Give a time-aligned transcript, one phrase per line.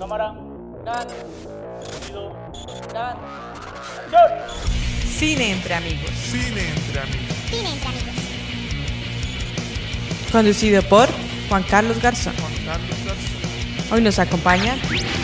[0.00, 0.34] Cámara.
[0.82, 1.08] Dan.
[1.84, 2.32] Sonido.
[2.90, 3.18] Dan.
[5.06, 6.10] Cine entre amigos.
[6.30, 7.36] Cine entre amigos.
[10.32, 11.06] Conducido por
[11.50, 12.32] Juan Carlos Garzón.
[12.40, 14.76] Juan Carlos Garzón, Hoy nos acompaña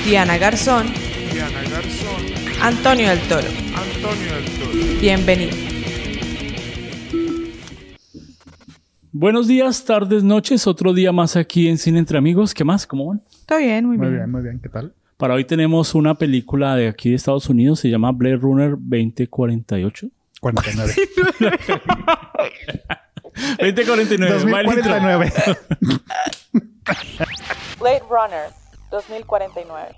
[0.05, 0.93] Diana Garzón,
[1.33, 3.49] Diana Garzón, Antonio del Toro.
[3.75, 5.01] Antonio del Toro.
[5.01, 5.57] Bienvenido.
[9.11, 10.67] Buenos días, tardes, noches.
[10.67, 12.53] Otro día más aquí en Cine Entre Amigos.
[12.53, 12.87] ¿Qué más?
[12.87, 13.23] ¿Cómo van?
[13.47, 14.19] Está bien, muy, Muy bien.
[14.19, 14.59] bien, muy bien.
[14.61, 14.93] ¿Qué tal?
[15.17, 17.79] Para hoy tenemos una película de aquí de Estados Unidos.
[17.79, 20.09] Se llama Blade Runner 2048.
[20.41, 20.95] 49.
[23.61, 24.47] 2049.
[24.51, 24.99] maldita.
[24.99, 25.33] 2049.
[27.79, 28.51] Blade Runner
[28.91, 29.97] 2049.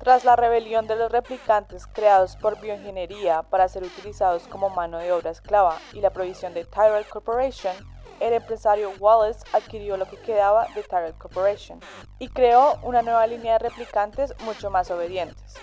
[0.00, 5.10] Tras la rebelión de los replicantes creados por bioingeniería para ser utilizados como mano de
[5.10, 7.72] obra esclava y la provisión de Tyrell Corporation,
[8.20, 11.80] el empresario Wallace adquirió lo que quedaba de Tyrell Corporation
[12.18, 15.54] y creó una nueva línea de replicantes mucho más obedientes.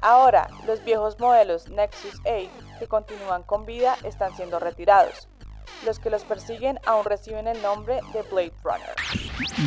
[0.00, 5.28] Ahora, los viejos modelos Nexus 8 que continúan con vida están siendo retirados.
[5.84, 8.94] Los que los persiguen aún reciben el nombre de Blade Runner.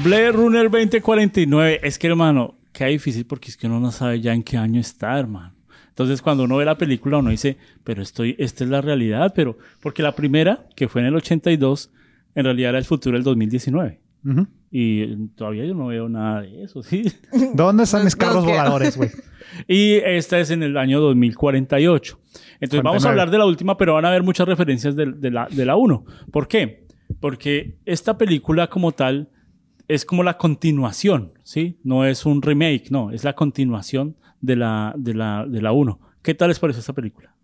[0.03, 1.81] Blade Runner 2049.
[1.83, 4.79] Es que, hermano, qué difícil porque es que uno no sabe ya en qué año
[4.79, 5.53] está, hermano.
[5.89, 9.57] Entonces, cuando uno ve la película, uno dice, pero estoy, esta es la realidad, pero
[9.81, 11.91] porque la primera, que fue en el 82,
[12.35, 13.99] en realidad era el futuro del 2019.
[14.25, 14.47] Ujú.
[14.71, 17.03] Y eh, todavía yo no veo nada de eso, ¿sí?
[17.53, 19.09] ¿Dónde están mis carros voladores, güey?
[19.67, 22.19] Y esta es en el año 2048.
[22.59, 23.09] Entonces vamos a 49.
[23.09, 25.75] hablar de la última, pero van a haber muchas referencias de, de la, de la
[25.75, 26.05] 1.
[26.31, 26.85] ¿Por qué?
[27.19, 29.29] Porque esta película como tal
[29.87, 31.79] es como la continuación, ¿sí?
[31.83, 35.99] No es un remake, no, es la continuación de la, de la, de la 1.
[36.21, 37.35] ¿Qué tal les parece esta película?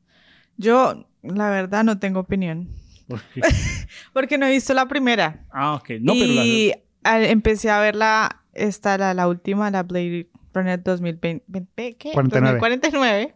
[0.55, 2.69] Yo, la verdad, no tengo opinión.
[3.07, 3.41] Porque-
[4.13, 5.45] Porque no he visto la primera.
[5.51, 5.89] ah, ok.
[6.01, 6.71] No, pero la- y
[7.03, 12.11] al- empecé a ver la, esta, la, la última, la Blade Runner 2020, ¿qué?
[12.13, 12.59] 49.
[12.59, 13.35] 2049.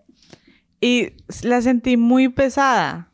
[0.81, 1.09] Y
[1.43, 3.11] la sentí muy pesada.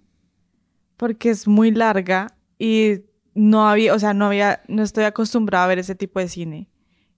[0.98, 3.02] Porque es muy larga y
[3.34, 6.70] no había, o sea, no había, no estoy acostumbrada a ver ese tipo de cine.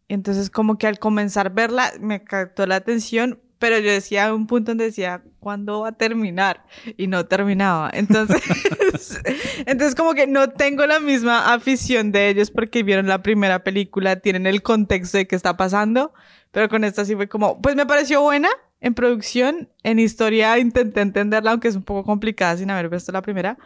[0.08, 4.47] Entonces, como que al comenzar a verla, me captó la atención, pero yo decía, un
[4.47, 6.66] punto donde decía, ¿cuándo va a terminar?
[6.97, 7.90] Y no terminaba.
[7.94, 8.41] Entonces,
[9.66, 14.17] entonces como que no tengo la misma afición de ellos porque vieron la primera película,
[14.17, 16.13] tienen el contexto de qué está pasando,
[16.51, 18.50] pero con esta sí fue como, pues me pareció buena
[18.80, 23.22] en producción, en historia intenté entenderla, aunque es un poco complicada sin haber visto la
[23.24, 23.58] primera,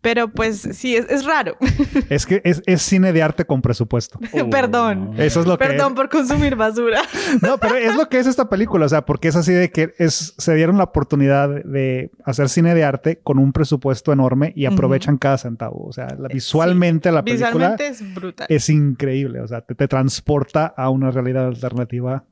[0.00, 1.56] pero pues sí, es, es raro.
[2.08, 4.18] Es que es, es cine de arte con presupuesto.
[4.32, 5.10] Oh, Perdón.
[5.16, 5.22] no.
[5.22, 7.02] Eso es lo que Perdón por consumir basura.
[7.42, 8.86] No, pero es lo que es esta película.
[8.86, 12.74] O sea, porque es así de que es, se dieron la oportunidad de hacer cine
[12.74, 15.84] de arte con un presupuesto enorme y aprovechan cada centavo.
[15.86, 18.46] O sea, la- visualmente la película Visualmente es brutal.
[18.48, 19.40] es increíble.
[19.40, 22.24] O sea, te, te transporta a una realidad alternativa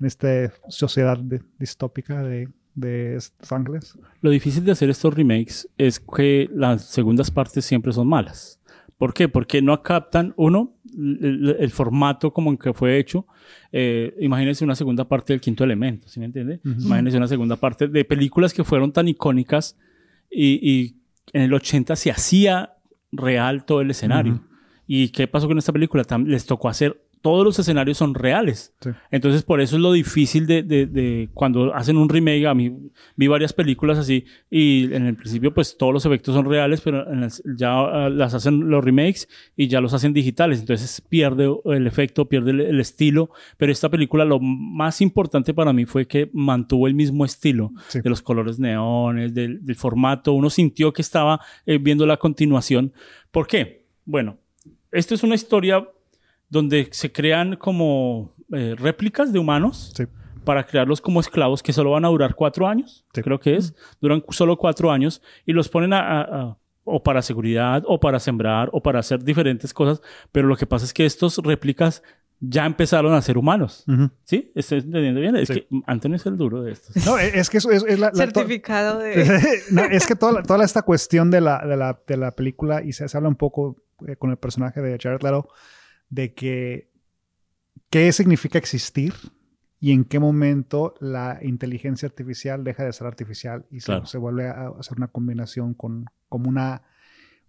[0.00, 3.18] en esta sociedad de- distópica de, de
[3.50, 3.98] Ángeles.
[4.20, 8.60] Lo difícil de hacer estos remakes es que las segundas partes siempre son malas.
[8.96, 9.28] ¿Por qué?
[9.28, 13.26] Porque no captan, uno, el, el formato como en que fue hecho.
[13.70, 16.60] Eh, imagínense una segunda parte del quinto elemento, ¿sí me entiende?
[16.64, 16.82] Ujú.
[16.82, 19.76] Imagínense una segunda parte de películas que fueron tan icónicas
[20.30, 20.96] y, y
[21.32, 22.74] en el 80 se hacía
[23.12, 24.34] real todo el escenario.
[24.34, 24.42] Ujú.
[24.88, 26.02] ¿Y qué pasó con esta película?
[26.04, 28.74] Tam- les tocó hacer, todos los escenarios son reales.
[28.80, 28.90] Sí.
[29.10, 32.46] Entonces, por eso es lo difícil de, de- de cuando hacen un remake.
[32.46, 32.72] A mí
[33.16, 37.10] vi varias películas así y en el principio, pues todos los efectos son reales, pero
[37.12, 40.60] en las- ya ah, las hacen los remakes y ya los hacen digitales.
[40.60, 43.30] Entonces pierde el efecto, pierde el, el estilo.
[43.56, 48.00] Pero esta película, lo más importante para mí fue que mantuvo el mismo estilo Sí.
[48.00, 50.32] de los colores neones, del, del formato.
[50.32, 52.92] Uno sintió que estaba eh, viendo la continuación.
[53.30, 53.86] ¿Por qué?
[54.04, 54.38] Bueno,
[54.92, 55.86] esto es una historia
[56.48, 60.04] donde se crean como eh, réplicas de humanos Sí.
[60.44, 63.20] para crearlos como esclavos que solo van a durar cuatro años, Sí.
[63.22, 67.20] creo que es, duran solo cuatro años y los ponen a, a- a- o para
[67.20, 70.00] seguridad o para sembrar o para hacer diferentes cosas,
[70.32, 72.02] pero lo que pasa es que estos réplicas
[72.40, 73.84] ya empezaron a ser humanos.
[74.24, 74.52] ¿sí?
[74.54, 75.36] ¿Estoy entendiendo bien?
[75.36, 75.54] Es Sí.
[75.54, 76.94] que Antonio es el duro de estos.
[77.04, 79.12] No, es es que eso es, es la, la- to- Certificado de...
[79.72, 82.82] No, es que toda, la- toda esta cuestión de la, de la, de la película,
[82.82, 85.48] y se, se habla un poco eh, con el personaje de Jared Leto,
[86.10, 86.90] de que
[87.90, 89.14] qué significa existir
[89.80, 94.06] y en qué momento la inteligencia artificial deja de ser artificial y se, Claro.
[94.06, 96.82] se vuelve a hacer una combinación con como una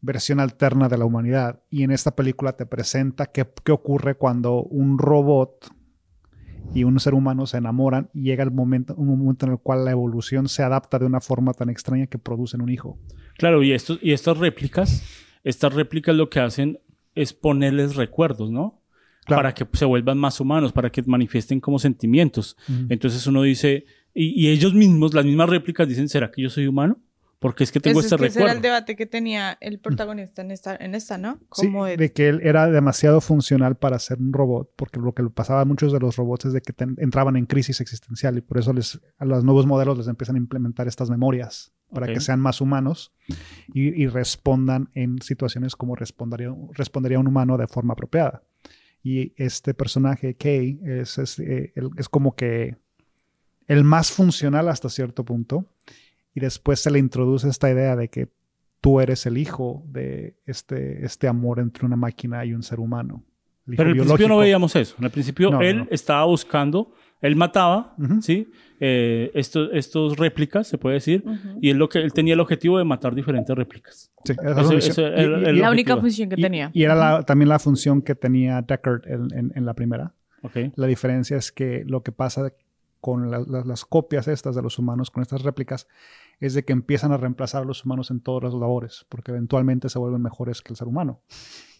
[0.02, 1.60] versión alterna de la humanidad.
[1.70, 5.74] Y en esta película te presenta qué, qué ocurre cuando un robot
[6.74, 9.84] y un ser humano se enamoran y llega el momento, un momento en el cual
[9.84, 12.98] la evolución se adapta de una forma tan extraña que producen un hijo.
[13.38, 13.72] Claro, y,
[14.02, 15.04] y estas réplicas,
[15.44, 16.80] estas réplicas lo que hacen
[17.22, 18.76] es ponerles recuerdos, ¿no?
[19.26, 19.40] Claro.
[19.44, 22.58] para que se vuelvan más humanos, para que manifiesten como sentimientos.
[22.90, 26.66] Entonces uno dice, y, y ellos mismos, las mismas réplicas dicen, ¿será que yo soy
[26.66, 27.00] humano?
[27.38, 28.74] Porque es que tengo Ese, este es que ese era el recuerdo.
[28.76, 31.40] debate que tenía el protagonista en esta, en esta ¿no?
[31.54, 35.22] Sí, de- de que él era demasiado funcional para ser un robot, porque lo que
[35.22, 38.36] le pasaba a muchos de los robots es de que ten- entraban en crisis existencial
[38.38, 42.08] y por eso les, a los nuevos modelos les empiezan a implementar estas memorias para
[42.08, 43.12] que sean más humanos
[43.74, 48.44] y, y respondan en situaciones como respondería, respondería un humano de forma apropiada.
[49.04, 52.76] Y este personaje, Kay, es, es, eh, es como que
[53.68, 55.72] el más funcional hasta cierto punto.
[56.36, 58.30] Y después se le introduce esta idea de que
[58.82, 63.24] tú eres el hijo de este, este amor entre una máquina y un ser humano.
[63.68, 64.96] El Pero al principio no veíamos eso.
[65.00, 65.88] Al principio No, él no.
[65.92, 67.96] estaba buscando, él mataba.
[68.22, 68.48] ¿sí?
[68.80, 71.24] Eh, estos, estos réplicas, se puede decir,
[71.62, 74.12] y él, lo que, él tenía el objetivo de matar diferentes réplicas.
[74.24, 76.72] Sí, esa Ese- el- y- el la única función que y- tenía.
[76.74, 80.14] Y era la- también la función que tenía Deckard en, en- en la primera.
[80.44, 80.58] ¿ok?
[80.76, 82.54] La diferencia es que lo que pasa
[83.02, 85.88] con la- la- las copias estas de los humanos, con estas réplicas,
[86.42, 89.90] es de que empiezan a reemplazar a los humanos en todas las labores, porque eventualmente
[89.90, 91.22] se vuelven mejores que el ser humano.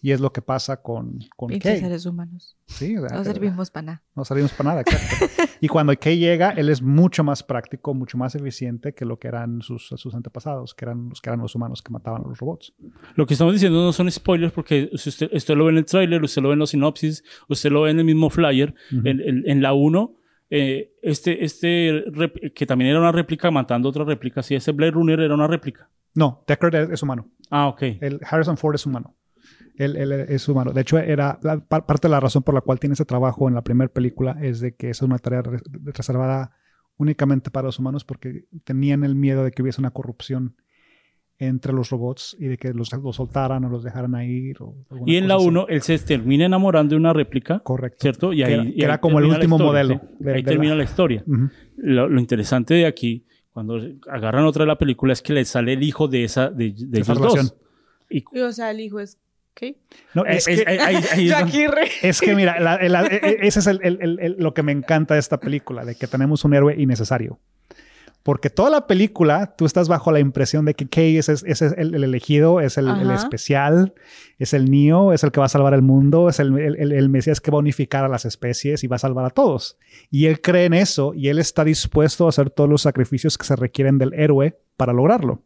[0.02, 1.80] Y es lo que pasa con, con Kay.
[1.80, 2.56] seres humanos.
[2.66, 4.02] Sí, o sea, No servimos para nada.
[4.14, 5.26] No servimos para nada, exacto.
[5.60, 9.28] y cuando Kay llega, él es mucho más práctico, mucho más eficiente que lo que
[9.28, 12.38] eran sus, sus antepasados, que eran los que eran los humanos que mataban a los
[12.38, 12.74] robots.
[13.14, 15.84] Lo que estamos diciendo no son spoilers porque si usted, usted lo ve en el
[15.86, 18.74] tráiler, usted lo ve en los sinopsis, usted lo ve en el mismo flyer.
[18.92, 19.06] Ujú.
[19.08, 20.14] en, en- en la 1,
[20.50, 22.04] eh, este, este
[22.54, 25.88] que también era una réplica matando otra réplica, sí, ese Blade Runner era una réplica.
[26.14, 27.28] No, Deckard es, es humano.
[27.50, 27.82] Ah, ok.
[28.00, 29.14] El Harrison Ford es humano.
[29.76, 30.72] Él, él es humano.
[30.72, 33.48] De hecho, era la- pa- parte de la razón por la cual tiene ese trabajo
[33.48, 36.52] en la primera película es de que es una tarea re- reservada
[36.96, 40.56] únicamente para los humanos porque tenían el miedo de que hubiese una corrupción
[41.40, 44.52] entre los robots y de que los, los soltaran o los dejaran ahí.
[44.60, 45.56] o alguna Y en la cosa así.
[45.56, 47.96] 1, él se termina enamorando de una réplica, Correcto.
[48.00, 48.32] ¿cierto?
[48.32, 50.16] Y Que ahí, era- y que era como el último historia, modelo ¿sí?
[50.24, 51.24] de- ahí de termina la- la historia.
[51.76, 55.72] Lo, lo interesante de aquí, cuando agarran otra de la película, es que le sale
[55.72, 57.46] el hijo de esa de, de Esa ellos relación.
[57.46, 57.56] dos.
[58.10, 59.18] Y, Y, o sea, el hijo es...
[59.54, 59.76] ¿Qué?
[60.14, 60.72] No, es, es- que,
[62.02, 64.62] es es mira, la- la- e- e- ese es el- el- el- el- lo que
[64.62, 67.38] me encanta de esta película, de que tenemos un héroe innecesario.
[68.22, 71.62] Porque toda la película, tú estás bajo la impresión de que Kay es, es- es
[71.62, 73.94] el, el elegido, es el, especial,
[74.38, 76.92] es el Neo, es el que va a salvar el mundo, es el, el- el-
[76.92, 79.78] el Mesías que va a unificar a las especies y va a salvar a todos.
[80.10, 83.46] Y él cree en eso y él está dispuesto a hacer todos los sacrificios que
[83.46, 85.42] se requieren del héroe para lograrlo.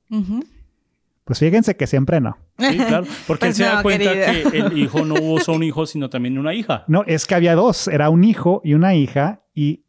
[1.25, 2.37] Pues fíjense que siempre no.
[2.59, 4.51] sí, claro, porque él se da cuenta querida.
[4.51, 6.85] que el hijo no hubo solo un hijo, sino también una hija.
[6.87, 9.84] No, es que había dos, era un hijo y una hija y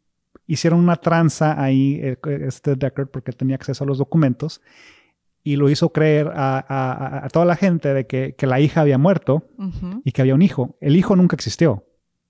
[0.46, 2.16] hicieron una tranza ahí, eh,
[2.46, 4.60] este Deckard, porque tenía acceso a los documentos
[5.42, 8.98] y lo hizo creer a, a- toda la gente de que, que la hija había
[8.98, 9.48] muerto
[10.04, 10.76] y que había un hijo.
[10.80, 11.84] El hijo nunca existió,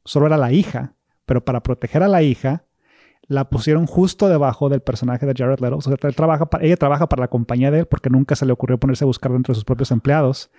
[0.04, 2.64] solo era la hija, pero para proteger a la hija
[3.28, 5.76] la pusieron justo debajo del personaje de Jared Leto.
[5.78, 8.46] O sea, él trabaja pa- ella trabaja para la compañía de él porque nunca se
[8.46, 10.50] le ocurrió ponerse a buscar dentro de sus propios empleados.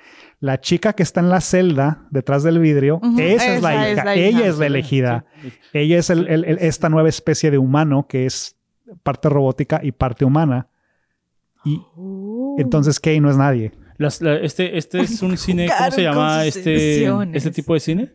[0.42, 3.88] La chica que está en la celda detrás del vidrio, esa, es la hija.
[3.92, 4.48] es la ella hija.
[4.50, 5.26] es la elegida.
[5.42, 5.54] Sí.
[5.74, 8.58] Ella es el- el- el- esta nueva especie de humano que es
[9.04, 10.68] parte robótica y parte humana.
[11.64, 12.56] Y Uh.
[12.60, 13.72] entonces Kay no es nadie.
[13.98, 18.14] Las- la- este, este es un cine, ¿cómo se llama este, este tipo de cine?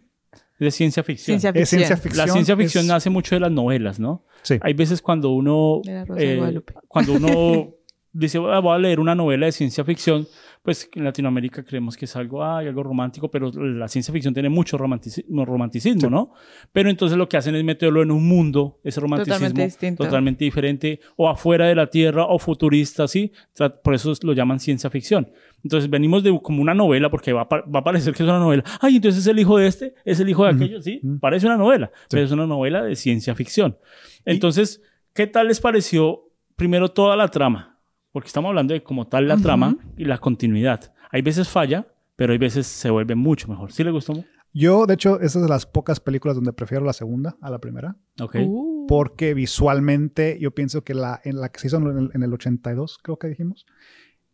[0.59, 1.41] De ciencia ficción.
[1.41, 1.79] Ciencia Es ficción.
[1.81, 2.27] ciencia ficción.
[2.27, 4.25] La ciencia ficción es- nace mucho de las novelas, ¿no?
[4.43, 4.59] Sí.
[4.63, 6.75] Hay veces cuando uno, De la Rosa de eh, Guadalupe.
[6.89, 7.29] cuando uno
[8.13, 10.27] dice, "Ah, voy a leer una novela de ciencia ficción,
[10.63, 14.49] pues en Latinoamérica creemos que es algo, ay, algo romántico, pero la ciencia ficción tiene
[14.49, 16.33] mucho romanticismo, romanticismo ¿no?
[16.73, 20.05] Pero entonces lo que hacen es meterlo en un mundo, ese romanticismo Totalmente distinto.
[20.05, 23.33] totalmente diferente, o afuera de la Tierra, o futurista, ¿sí?
[23.35, 25.31] O sea, por eso lo llaman ciencia ficción.
[25.65, 28.63] Entonces venimos de como una novela, porque va va a parecer que es una novela.
[28.81, 31.01] Ay, entonces es el hijo de este, es el hijo de aquello, ¿sí?
[31.21, 33.77] Parece una novela, pero es una novela de ciencia ficción.
[34.25, 34.81] Entonces,
[35.13, 37.72] ¿qué tal les pareció primero toda la trama?
[38.13, 39.43] Porque estamos hablando de como tal la Ujú.
[39.43, 40.93] trama y la continuidad.
[41.11, 43.73] Hay veces falla, pero hay veces se vuelve mucho mejor.
[43.73, 44.13] ¿Sí le gustó?
[44.55, 47.59] Yo, de hecho, esa es de las pocas películas donde prefiero la segunda a la
[47.59, 47.97] primera.
[48.21, 48.37] Ok.
[48.47, 48.87] Uh.
[48.87, 52.33] Porque visualmente yo pienso que la, en la que se hizo en el, en el
[52.35, 53.65] 82, creo que dijimos,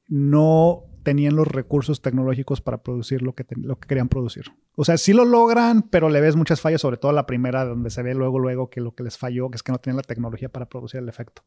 [0.08, 4.44] no tenían los recursos tecnológicos para producir lo que, ten- lo que querían producir.
[4.74, 7.90] O sea, sí lo logran, pero le ves muchas fallas, sobre todo la primera, donde
[7.90, 10.02] se ve luego, luego que lo que les falló, que es que no tenían la
[10.02, 11.42] tecnología para producir el efecto.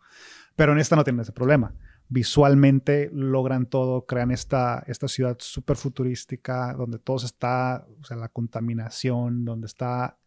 [0.56, 1.74] Pero en esta no tienen ese problema.
[2.14, 8.28] Visualmente logran todo, crean esta, esta ciudad súper futurística, donde todo está, o sea, la
[8.28, 10.18] contaminación, donde está...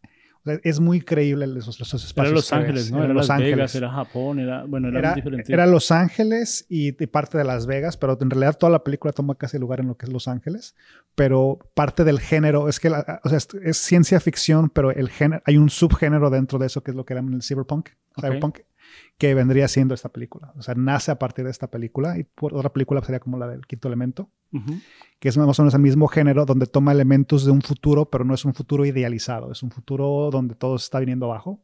[0.41, 2.27] O sea, es muy creíble esos, esos espacios.
[2.27, 2.53] Era Los.
[2.53, 2.97] Ángeles, ¿no?
[2.97, 3.55] Era Era Los Las Ángeles.
[3.55, 5.53] Vegas, era Japón, era, bueno, era, diferente.
[5.53, 9.11] era Los Ángeles y, y parte de Las Vegas, pero en realidad toda la película
[9.13, 10.75] toma casi lugar en lo que es Los Ángeles.
[11.13, 15.09] Pero parte del género es que, la- o sea, es, es ciencia ficción, pero el
[15.09, 17.89] género, hay un subgénero dentro de eso que es lo que llaman el cyberpunk,
[18.19, 18.59] cyberpunk,
[19.17, 20.53] que vendría siendo esta película.
[20.57, 23.47] O sea, nace a partir de esta película y por otra película sería como la
[23.47, 24.29] del Quinto Elemento,
[25.19, 28.23] que es más o menos el mismo género donde toma elementos de un futuro, pero
[28.23, 31.61] no es un futuro idealizado, es un futuro donde todo está viniendo abajo.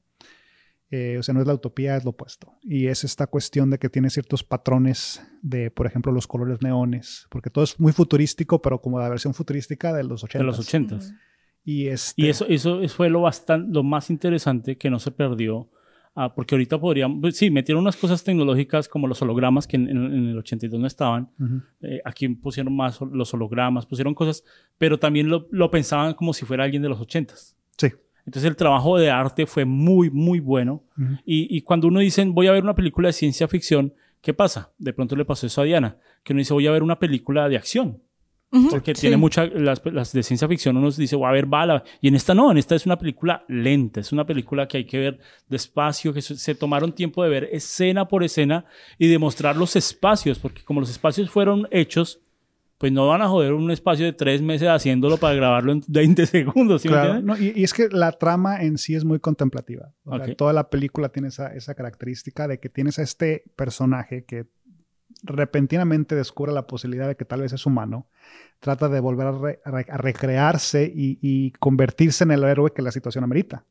[0.93, 2.53] Eh, o sea, no es la utopía, es lo opuesto.
[2.63, 7.27] Y es esta cuestión de que tiene ciertos patrones de, por ejemplo, los colores neones,
[7.29, 10.39] porque todo es muy futurístico, pero como la versión futurística de los 80.
[10.39, 11.13] De los ochentas.
[11.63, 15.69] Y, este, Y eso, eso, eso fue lo más interesante que no se perdió.
[16.15, 19.89] Ah, porque ahorita podrían, pues, sí, metieron unas cosas tecnológicas como los hologramas que en,
[19.89, 21.29] en- en el 82 no estaban.
[21.39, 21.61] Ujú.
[21.81, 24.43] Eh, aquí pusieron más los hologramas, pusieron cosas,
[24.77, 27.55] pero también lo, lo pensaban como si fuera alguien de los 80s.
[27.77, 27.87] Sí.
[28.25, 30.83] Entonces el trabajo de arte fue muy, muy bueno.
[31.25, 34.71] Y, y cuando uno dice, voy a ver una película de ciencia ficción, ¿qué pasa?
[34.77, 37.49] De pronto le pasó eso a Diana, que uno dice, voy a ver una película
[37.49, 37.97] de acción.
[38.69, 39.01] Porque sí.
[39.01, 41.83] tiene muchas, las, las de ciencia ficción uno dice, va a ver bala.
[42.01, 44.85] Y en esta no, en esta es una película lenta, es una película que hay
[44.85, 48.65] que ver despacio, que se, se tomaron tiempo de ver escena por escena
[48.97, 52.19] y demostrar los espacios, porque como los espacios fueron hechos,
[52.77, 56.25] pues no van a joder un espacio de tres meses haciéndolo para grabarlo en 20
[56.25, 59.93] segundos, ¿sí Claro, no, y, y es que la trama en sí es muy contemplativa.
[60.03, 60.35] O sea, Ok.
[60.35, 64.47] toda la película tiene esa, esa característica de que tienes a este personaje que
[65.23, 68.07] repentinamente descubre la posibilidad de que tal vez es humano,
[68.59, 72.71] trata de volver a, re- a re- a recrearse y, y convertirse en el héroe
[72.73, 73.63] que la situación amerita.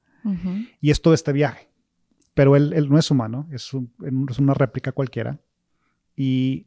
[0.80, 1.68] Y es todo este viaje.
[2.34, 3.90] Pero él, él no es humano, es, un-
[4.30, 5.38] es una réplica cualquiera.
[6.16, 6.66] Y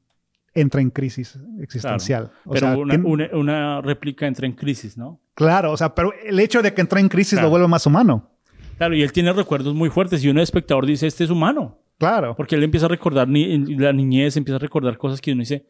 [0.56, 2.32] entra en crisis existencial.
[2.46, 5.20] O Pero sea, una, tiene- una, una réplica entra en crisis, ¿no?
[5.36, 7.48] Claro, o sea, pero el hecho de que entra en crisis Claro.
[7.48, 8.30] lo vuelve más humano.
[8.78, 11.78] Claro, y él tiene recuerdos muy fuertes y uno de espectador dice, este es humano.
[11.98, 12.36] Claro.
[12.36, 15.66] Porque él empieza a recordar ni, la niñez, empieza a recordar cosas que uno dice,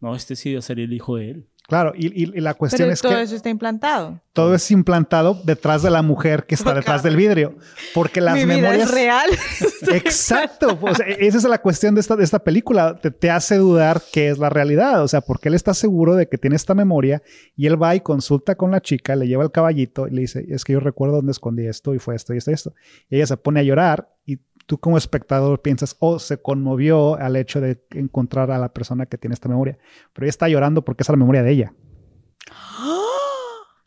[0.00, 1.46] no, este sí debe ser el hijo de él.
[1.66, 4.22] Claro, y, y- y la cuestión Pero es todo que eso está implantado.
[4.32, 7.56] todo es implantado detrás de la mujer que está detrás del vidrio.
[7.92, 8.88] Porque las Mi vida memorias.
[8.88, 9.28] es real.
[9.94, 10.78] Exacto.
[10.80, 12.96] O sea, esa es la cuestión de esta, de esta película.
[12.96, 15.02] Te, te hace dudar qué es la realidad.
[15.02, 17.22] O sea, porque él está seguro de que tiene esta memoria
[17.54, 20.46] y él va y consulta con la chica, le lleva el caballito y le dice:
[20.48, 22.74] Es que yo recuerdo dónde escondí esto y fue esto y esto y esto.
[23.10, 27.34] Y ella se pone a llorar y tú, como espectador, piensas: Oh, se conmovió al
[27.34, 29.78] hecho de encontrar a la persona que tiene esta memoria.
[30.12, 31.72] Pero ella está llorando porque es la memoria de ella.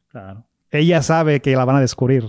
[0.10, 0.46] Claro.
[0.70, 2.26] Ella sabe que la van a descubrir.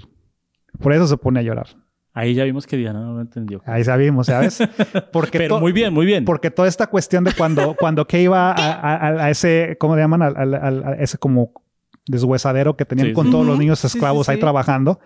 [0.81, 1.67] Por eso se pone a llorar.
[2.15, 3.63] Ahí ya vimos que Diana no lo entendió.
[3.65, 4.59] Ahí sabemos, ¿sabes?
[5.13, 6.25] Porque Pero muy bien, muy bien.
[6.25, 10.03] Porque toda esta cuestión de cuando, cuando Kay va a, a- a ese, ¿cómo le
[10.03, 10.23] llaman?
[10.23, 11.53] A ese como
[12.07, 13.33] deshuesadero que tenían Sí, con sí.
[13.33, 15.01] todos los niños Sí, sí, esclavos ahí trabajando.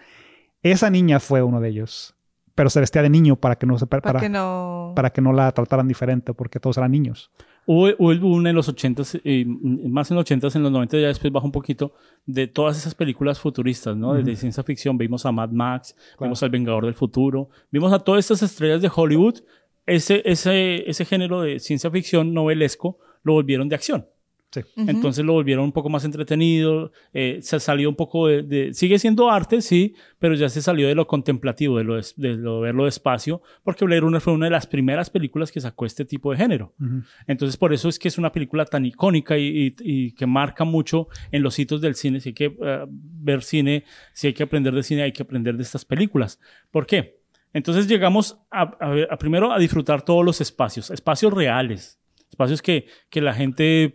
[0.62, 2.15] Esa niña fue uno de ellos.
[2.56, 4.92] Pero se vestía de niño para que no se para, Para que no.
[4.96, 7.30] para que no la trataran diferente, porque todos eran niños.
[7.66, 11.08] Hubo, hubo una en los 80s, eh, más en los 80s, en los 90 ya
[11.08, 11.92] después bajó un poquito,
[12.24, 14.14] de todas esas películas futuristas, ¿no?
[14.14, 14.96] De- De ciencia ficción.
[14.98, 18.90] Vimos a Mad Max, vimos al Vengador del Futuro, vimos a todas estas estrellas de
[18.94, 19.40] Hollywood.
[19.84, 24.06] Ese, ese, ese género de ciencia ficción novelesco lo volvieron de acción.
[24.52, 24.60] Sí.
[24.76, 24.90] Ujú.
[24.90, 28.98] Entonces lo volvieron un poco más entretenido, eh, se salió un poco de, de- Sigue
[28.98, 32.60] siendo arte, sí, pero ya se salió de lo contemplativo, de lo, des- de lo
[32.60, 36.30] verlo despacio, porque Blade Runner fue una de las primeras películas que sacó este tipo
[36.30, 36.72] de género.
[36.80, 37.02] Ujú.
[37.26, 40.64] Entonces por eso es que es una película tan icónica y, y- y que marca
[40.64, 42.20] mucho en los hitos del cine.
[42.20, 43.84] Si hay que eh, ver cine,
[44.14, 46.40] si hay que aprender de cine, hay que aprender de estas películas.
[46.70, 47.18] ¿Por qué?
[47.52, 51.98] Entonces llegamos a, a a primero a disfrutar todos los espacios, espacios reales,
[52.30, 53.94] espacios que, que la gente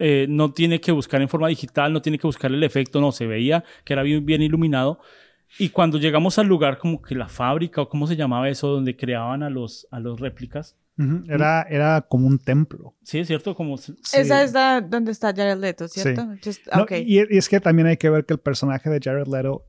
[0.00, 3.12] eh, no tiene que buscar en forma digital, no tiene que buscar el efecto, no,
[3.12, 4.98] se veía que era bien, bien iluminado.
[5.58, 8.96] Y cuando llegamos al lugar como que la fábrica o cómo se llamaba eso, donde
[8.96, 10.76] creaban a los, a los réplicas.
[11.28, 12.94] Era, era como un templo.
[13.02, 16.26] sí, es cierto, como Esa es la, donde está Jared Leto, ¿cierto?
[16.44, 16.92] Just- No, ok.
[17.06, 19.64] y, y es que también hay que ver que el personaje de Jared Leto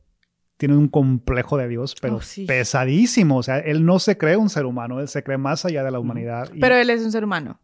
[0.57, 2.45] tiene un complejo de Dios, pero Oh, sí.
[2.45, 3.37] pesadísimo.
[3.37, 5.91] O sea, él no se cree un ser humano, él se cree más allá de
[5.91, 6.49] la humanidad.
[6.53, 7.61] Y- Pero él es un ser humano.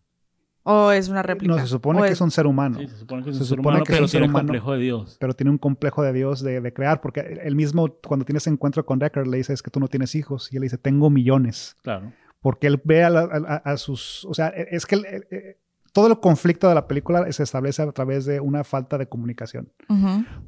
[0.69, 1.55] ¿O es una réplica?
[1.55, 2.77] no, se supone ¿O que es un ser humano.
[2.79, 4.29] Sí, se supone que es Se un ser humano, que es pero un ser tiene
[4.31, 4.47] humano.
[4.47, 5.17] complejo de Dios.
[5.19, 8.49] pero tiene un complejo de Dios de, de crear, porque él mismo cuando tiene ese
[8.49, 11.09] encuentro con Deckard le dice es que tú no tienes hijos y él dice tengo
[11.09, 12.11] millones, Claro.
[12.41, 13.21] porque él ve a, la-
[13.63, 15.57] a- a sus, o sea, es que él- eh,
[15.93, 19.71] todo el conflicto de la película se establece a través de una falta de comunicación,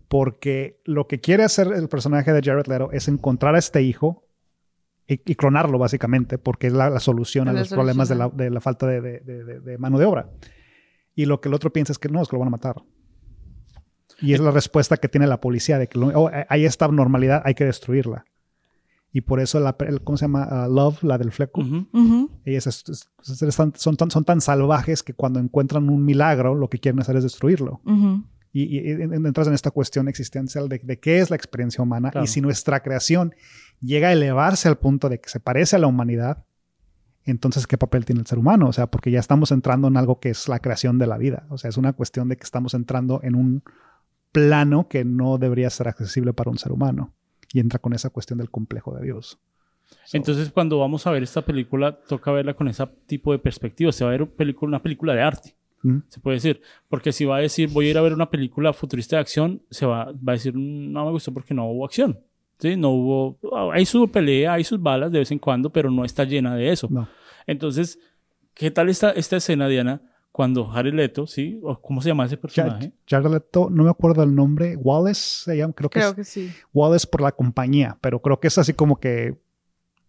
[0.08, 4.24] porque lo que quiere hacer el personaje de Jared Leto es encontrar a este hijo
[5.10, 8.26] y, y clonarlo básicamente, porque es la, la solución a la los problemas de la,
[8.26, 8.38] solución.
[8.46, 10.30] de la falta de, de- de- mano de obra.
[11.16, 12.76] Y lo que el otro piensa es que no, es que lo van a matar.
[14.22, 17.42] Y es la respuesta que tiene la policía de que lo- oh, hay esta abnormalidad,
[17.46, 18.26] hay que destruirla.
[19.12, 20.44] Y por eso, la, el- ¿cómo se llama?
[20.44, 21.62] Ah, Love, la del fleco.
[21.62, 21.88] Ujú.
[21.94, 22.30] Ujú.
[22.46, 26.54] Ellas es- es- es- están- son, tan, son tan salvajes que cuando encuentran un milagro,
[26.54, 27.82] lo que quieren hacer es destruirlo.
[27.86, 28.24] Ujú.
[28.52, 32.12] Y, y- y entras en esta cuestión existencial de, de qué es la experiencia humana.
[32.12, 32.24] Claro.
[32.26, 33.34] Y si nuestra creación
[33.82, 36.46] llega a elevarse al punto de que se parece a la humanidad,
[37.26, 38.68] entonces ¿qué papel tiene el ser humano?
[38.68, 41.46] O sea, porque ya estamos entrando en algo que es la creación de la vida.
[41.50, 43.64] O sea, es una cuestión de que estamos entrando en un
[44.32, 47.14] plano que no debería ser accesible para un ser humano.
[47.54, 49.40] Y entra con esa cuestión del complejo de Dios.
[50.06, 53.92] So, Entonces, cuando vamos a ver esta película, toca verla con ese tipo de perspectiva.
[53.92, 55.98] Se va a ver película- una película de arte, ¿Mm?
[56.10, 56.62] se puede decir.
[56.90, 59.64] Porque si va a decir, voy a ir a ver una película futurista de acción,
[59.72, 62.20] se va, va a decir, "Mm, no me gustó porque no hubo acción.
[62.60, 62.76] ¿Sí?
[62.76, 66.04] No hubo, ah, hay su pelea, hay sus balas de vez en cuando, pero no
[66.06, 66.88] está llena de eso.
[66.92, 67.08] no.
[67.48, 67.98] Entonces,
[68.54, 70.02] ¿qué tal esta, esta escena, Diana?
[70.32, 71.60] Cuando Jared Leto, ¿sí?
[71.64, 72.92] ¿O ¿Cómo se llama ese personaje?
[73.08, 76.24] Jared Leto, no me acuerdo el nombre, Wallace se llama, creo que Creo es que
[76.24, 76.52] sí.
[76.74, 79.40] Wallace por la compañía, pero creo que es así como que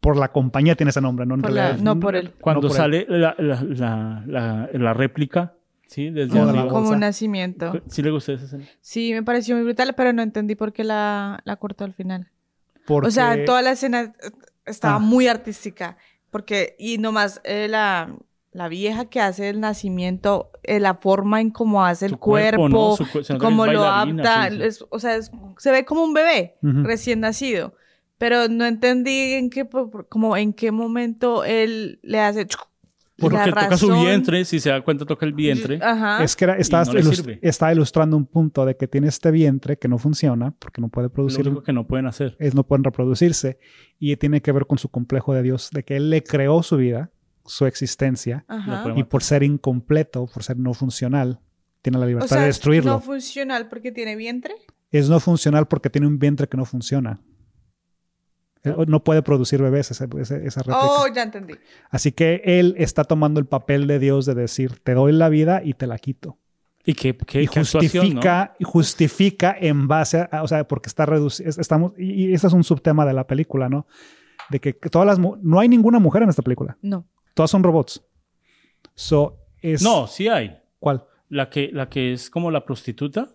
[0.00, 1.37] por la compañía tiene ese nombre, ¿no?
[1.37, 1.85] En Por la- realidad.
[1.85, 2.33] no por él.
[2.40, 5.54] Cuando No por sale la, la, la, la, la réplica,
[5.87, 6.11] ¿sí?
[6.11, 6.66] Desde Como la.
[6.69, 7.73] Como un nacimiento.
[7.88, 8.64] ¿Sí le gustó esa escena?
[8.80, 12.28] Sí, me pareció muy brutal, pero no entendí por qué la, la cortó al final.
[12.87, 14.30] Porque- O sea, toda la escena eh,
[14.66, 14.99] estaba Ah.
[15.00, 15.96] muy artística.
[16.30, 18.14] Porque, y nomás eh, la,
[18.52, 22.96] la vieja que hace el nacimiento, eh, la forma en cómo hace el cuerpo, cuerpo,
[23.40, 24.62] cómo lo adapta, sí, sí.
[24.62, 27.75] es- o sea, es- se ve como un bebé recién nacido.
[28.18, 29.66] Pero no entendí en qué,
[30.08, 32.46] como en qué momento él le hace...
[33.21, 35.79] Porque toca su vientre, si se da cuenta toca el vientre.
[35.83, 36.23] Ajá.
[36.25, 39.99] Es que era- está, no ilustrando un punto de que tiene este vientre que no
[39.99, 42.37] funciona porque no puede Lo producir, único que no pueden hacer.
[42.39, 43.59] es no pueden reproducirse
[43.99, 46.77] y tiene que ver con su complejo de Dios, de que él le creó su
[46.77, 47.11] vida,
[47.45, 48.85] su existencia Ajá.
[48.97, 51.41] y por ser incompleto, por ser no funcional,
[51.83, 52.93] tiene la O libertad sea, de es destruirlo.
[52.93, 54.55] no funcional porque tiene vientre.
[54.91, 57.21] es no funcional porque tiene un vientre que no funciona.
[58.62, 60.79] Él No puede producir bebés esa réplica.
[60.83, 61.55] Oh, ya entendí.
[61.90, 65.62] Así que él está tomando el papel de Dios de decir, te doy la vida
[65.64, 66.38] y te la quito.
[66.85, 68.11] Y qué, y qué actuación, ¿no?
[68.14, 72.47] justifica, y justifica en base a, o sea, porque está reducido, estamos, y, y ese
[72.47, 73.87] es un subtema de la película, ¿no?
[74.49, 77.06] De que, que todas las, no hay ninguna mujer en esta película, No.
[77.34, 78.02] todas son robots.
[78.95, 80.56] So, es, No, sí hay.
[80.78, 81.04] ¿cuál?
[81.28, 83.28] La que, la que es como la prostituta.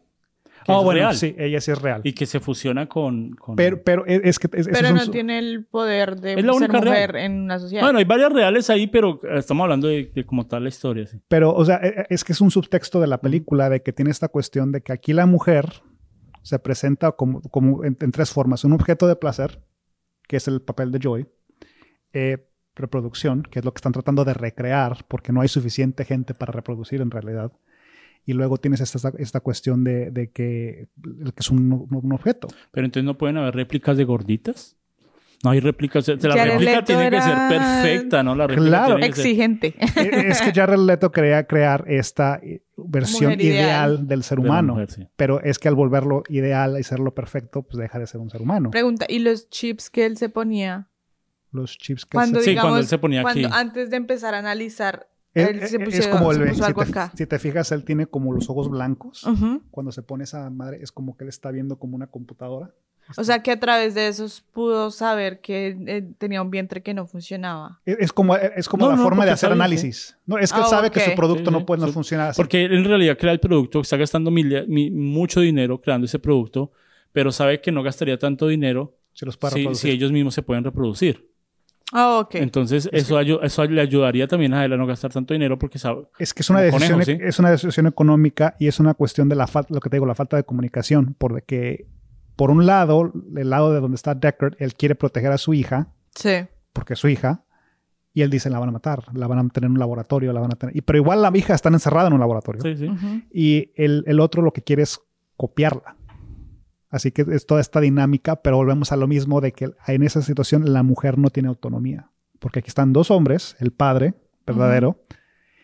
[0.65, 2.01] Que Ah, es bueno, real, sí, ella sí es real.
[2.04, 3.36] Y que se fusiona con.
[3.36, 6.54] con- pero, pero es, que, es- Pero un no tiene el poder de Es la
[6.54, 7.25] ser única mujer real.
[7.32, 7.84] en una sociedad.
[7.84, 11.06] Bueno, hay varias reales ahí, pero eh, estamos hablando de, de como tal la historia.
[11.06, 11.19] sí.
[11.28, 14.10] Pero, o sea, e- es que es un subtexto de la película de que tiene
[14.12, 15.67] esta cuestión de que aquí la mujer
[16.41, 18.63] se presenta como, como en, en tres formas.
[18.63, 19.62] Un objeto de placer,
[20.28, 21.28] que es el papel de Joy.
[22.13, 26.34] Eh, reproducción, que es lo que están tratando de recrear, porque no hay suficiente gente
[26.34, 27.54] para reproducir en realidad.
[28.25, 32.47] Y luego tienes esta, esta cuestión de, de que, que es un, un objeto.
[32.71, 34.75] Pero entonces no pueden haber réplicas de gorditas.
[35.43, 36.07] No hay réplicas.
[36.07, 38.33] La Jared réplica Leto tiene que ser perfecta, ¿no?
[38.35, 38.95] La réplica Claro.
[38.95, 39.67] tiene que ser- Exigente.
[39.77, 43.43] Eh, es que Jared Leto quería crear esta eh, versión ideal.
[43.43, 44.73] ideal del ser de humano.
[44.73, 45.07] mujer, sí.
[45.15, 48.41] Pero es que al volverlo ideal y serlo perfecto, pues deja de ser un ser
[48.41, 48.71] humano.
[48.71, 50.89] Pregunta, ¿y los chips que él se ponía?
[51.51, 53.55] Los chips que Cuando, se- Sí, digamos, cuando él se ponía cuando aquí.
[53.55, 56.63] antes de empezar a analizar, Es, él se es- puso, es como se el puso
[56.63, 57.12] si, algo te, acá.
[57.15, 59.24] si te fijas, él tiene como los ojos blancos.
[59.69, 62.74] Cuando se pone esa madre, es como que él está viendo como una computadora.
[63.17, 66.95] O sea que a través de esos pudo saber que eh, tenía un vientre que
[66.95, 67.80] no funcionaba.
[67.86, 70.17] Es, es como, es como No, la no, forma de hacer sabe, análisis.
[70.26, 71.65] No, es que él Ah, sabe que su producto Sí, no sí.
[71.65, 72.38] puede no funcionar así.
[72.38, 76.17] Porque él en realidad crea el producto, está gastando mil- mi- mucho dinero creando ese
[76.17, 76.71] producto,
[77.12, 79.38] pero sabe que no gastaría tanto dinero los
[79.80, 81.30] si ellos mismos se pueden reproducir.
[81.93, 82.36] Ah, ok.
[82.36, 85.78] Entonces, eso, ayu- eso le ayudaría también a él a no gastar tanto dinero porque
[85.80, 86.08] sabe.
[86.19, 87.17] Es que es una, decisión, conejo, ¿sí?
[87.21, 90.06] es una decisión económica y es una cuestión de la falta, lo que te digo,
[90.06, 91.15] la falta de comunicación.
[91.17, 91.88] Porque,
[92.36, 95.89] por un lado, el lado de donde está Deckard, él quiere proteger a su hija,
[96.15, 96.48] Sí.
[96.74, 97.43] porque es su hija,
[98.13, 100.39] y él dice, la van a matar, la van a tener en un laboratorio, la
[100.39, 100.76] van a tener...
[100.76, 102.62] Y, pero igual la hija está encerrada en un laboratorio.
[102.62, 102.89] Sí, sí.
[103.32, 105.00] Y el, el otro lo que quiere es
[105.36, 105.98] copiarla.
[106.89, 110.21] Así que es toda esta dinámica, pero volvemos a lo mismo de que en esa
[110.21, 112.12] situación la mujer no tiene autonomía.
[112.39, 114.13] Porque aquí están dos hombres, el padre
[114.45, 115.04] verdadero,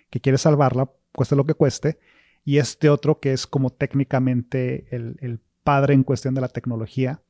[0.10, 2.00] que quiere salvarla, cueste lo que cueste,
[2.44, 7.22] y este otro que es como técnicamente el, el padre en cuestión de la tecnología,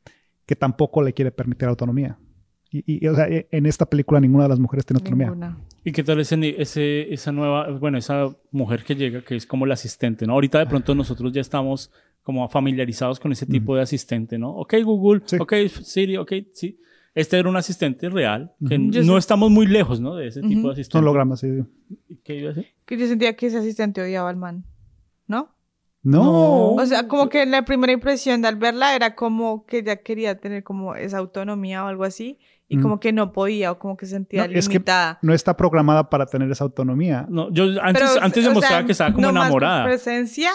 [0.46, 2.18] que tampoco le quiere permitir autonomía.
[2.72, 5.28] Y, y, o sea, en esta película ninguna de las mujeres tiene autonomía.
[5.28, 5.58] Ninguna.
[5.84, 9.66] ¿Y qué tal ese, ese, esa nueva, bueno, esa mujer que llega, que es como
[9.66, 10.34] la asistente, ¿no?
[10.34, 11.92] Ahorita de pronto nosotros ya estamos
[12.24, 14.52] como familiarizados con ese tipo de asistente, ¿no?
[14.56, 15.38] Ok, Google, Sí.
[15.40, 15.54] ok,
[15.84, 16.80] Siri, ok, sí.
[17.14, 20.16] Este era un asistente real, que no sé- estamos muy lejos, ¿no?
[20.16, 20.94] De ese tipo de asistente.
[20.94, 21.48] Son hologramas, sí.
[22.24, 22.72] ¿Qué iba a decir?
[22.86, 24.64] Que yo sentía que ese asistente odiaba al man.
[25.28, 25.50] ¿No?
[26.04, 26.72] No.
[26.74, 30.40] O sea, como que la primera impresión de al verla era como que ella quería
[30.40, 32.82] tener como esa autonomía o algo así y Mm.
[32.82, 35.20] como que no podía o como que se sentía No, es que limitada.
[35.22, 37.28] no está programada para tener esa autonomía.
[37.30, 39.84] No, yo antes, Pero, antes o demostraba sea, que estaba como por enamorada.
[39.86, 40.50] presencia,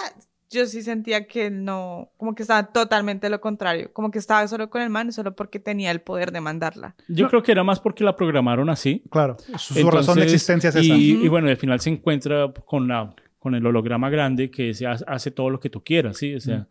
[0.49, 4.69] yo sí sentía que no, como que estaba totalmente lo contrario, como que estaba solo
[4.69, 6.95] con el man solo porque tenía el poder de mandarla.
[7.07, 9.03] Yo creo que era más porque la programaron así.
[9.09, 9.37] Claro.
[9.57, 10.95] Su, Entonces, razón de existencia es esa.
[10.95, 14.97] Y, bueno, al final se encuentra con la con el holograma grande que se ha-
[15.07, 16.33] hace todo lo que tú quieras, ¿sí?
[16.35, 16.67] O sea,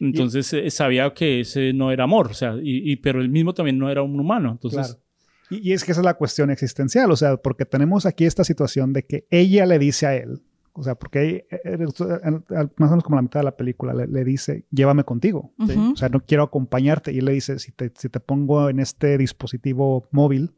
[0.00, 3.54] entonces eh, sabía que ese no era amor, o sea, y, y- pero él mismo
[3.54, 4.86] también no era un humano, entonces...
[4.88, 5.02] Claro.
[5.50, 8.42] Y, y es que esa es la cuestión existencial, o sea, porque tenemos aquí esta
[8.42, 10.40] situación de que ella le dice a él,
[10.78, 11.78] o sea, porque eh, eh,
[12.24, 15.04] en- al- más o menos como la mitad de la película le, le dice, llévame
[15.04, 15.52] contigo,
[15.92, 18.78] o sea, no quiero acompañarte, y él le dice, si te, si te pongo en
[18.80, 20.54] este dispositivo móvil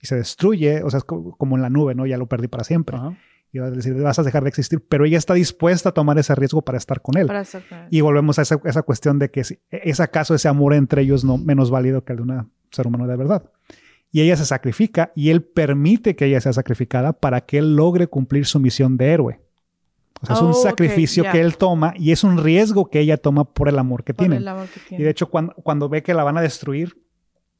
[0.00, 2.06] y se destruye, o sea, es co- como en la nube, ¿no?
[2.06, 2.96] Ya lo perdí para siempre.
[3.50, 6.18] Y va a decir, vas a dejar de existir, pero ella está dispuesta a tomar
[6.18, 7.26] ese riesgo para estar con él.
[7.26, 7.86] Para estar con él.
[7.90, 11.24] Y volvemos a esa, esa cuestión de que si- es acaso ese amor entre ellos
[11.24, 13.50] no menos válido que el de un ser humano de verdad.
[14.10, 18.06] Y ella se sacrifica y él permite que ella sea sacrificada para que él logre
[18.06, 19.40] cumplir su misión de héroe.
[20.22, 23.00] O sea, es Oh, un ok, sacrificio que él toma y es un riesgo que
[23.00, 24.38] ella toma por el amor que Por tienen.
[24.38, 25.04] el amor que Y tiene.
[25.04, 26.96] de hecho, cuando, cuando ve que la van a destruir,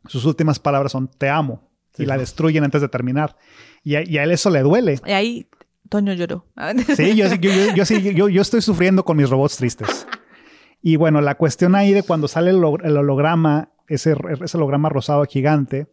[0.06, 1.70] sus últimas palabras son te amo.
[1.94, 2.02] Sí.
[2.04, 3.36] Y la destruyen antes de terminar.
[3.84, 4.98] Y a, y a él eso le duele.
[5.06, 5.46] Y ahí
[5.88, 6.46] Toño lloró.
[6.96, 10.06] Sí, yo, estoy sufriendo con mis robots tristes.
[10.82, 15.88] Y bueno, la cuestión ahí de cuando sale el holograma, ese, ese holograma rosado gigante,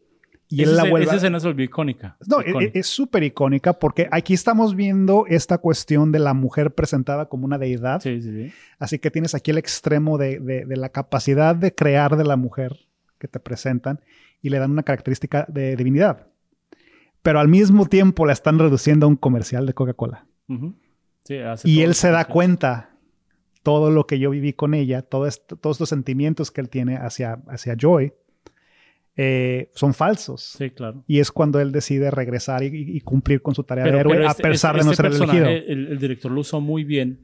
[0.47, 1.08] y él la vuelve.
[1.08, 2.17] Esa escena se volvió icónica.
[2.27, 2.71] No, e- Icónica.
[2.75, 7.45] e- es súper icónica porque aquí estamos viendo esta cuestión de la mujer presentada como
[7.45, 7.99] una deidad.
[8.01, 8.53] Sí, sí, sí.
[8.79, 12.36] Así que tienes aquí el extremo de, de- de la capacidad de crear de la
[12.38, 12.77] mujer
[13.17, 13.99] que te presentan
[14.41, 16.27] y le dan una característica de divinidad.
[17.23, 20.27] Pero al mismo tiempo la están reduciendo a un comercial de Coca-Cola.
[20.47, 20.75] Ujú.
[21.23, 22.91] Sí, hace Y él se da cuenta
[23.63, 26.97] todo lo que yo viví con ella, todo esto- todos estos sentimientos que él tiene
[26.97, 28.13] hacia, hacia Joy,
[29.17, 30.41] eh, son falsos.
[30.58, 31.04] Sí, claro.
[31.08, 34.13] Y es cuando él decide regresar y, y cumplir con su tarea Pero, de héroe,
[34.15, 35.71] pero a este- pesar este- de no este ser el personaje, elegido.
[35.73, 37.19] El, el director lo usó muy bien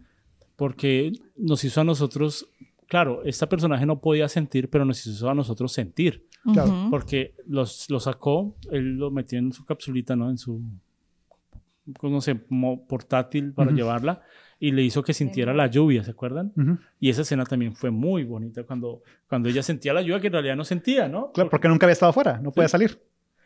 [0.56, 2.48] porque nos hizo a nosotros,
[2.88, 6.28] claro, este personaje no podía sentir, pero nos hizo a nosotros sentir.
[6.54, 6.70] Claro.
[6.72, 6.90] Ujú.
[6.92, 10.30] Porque los, lo sacó, él lo metió en su capsulita, ¿no?
[10.30, 10.62] En su,
[12.00, 12.36] pues, no sé,
[12.88, 13.78] portátil para Ujú.
[13.78, 14.22] llevarla
[14.62, 16.54] y le hizo que sintiera la lluvia, ¿se acuerdan?
[16.56, 16.78] Ujú.
[17.00, 20.34] Y esa escena también fue muy bonita cuando, cuando ella sentía la lluvia que en
[20.34, 21.32] realidad no sentía, ¿no?
[21.34, 22.74] Claro, porque nunca había estado afuera, no podía Sí.
[22.74, 23.02] salir.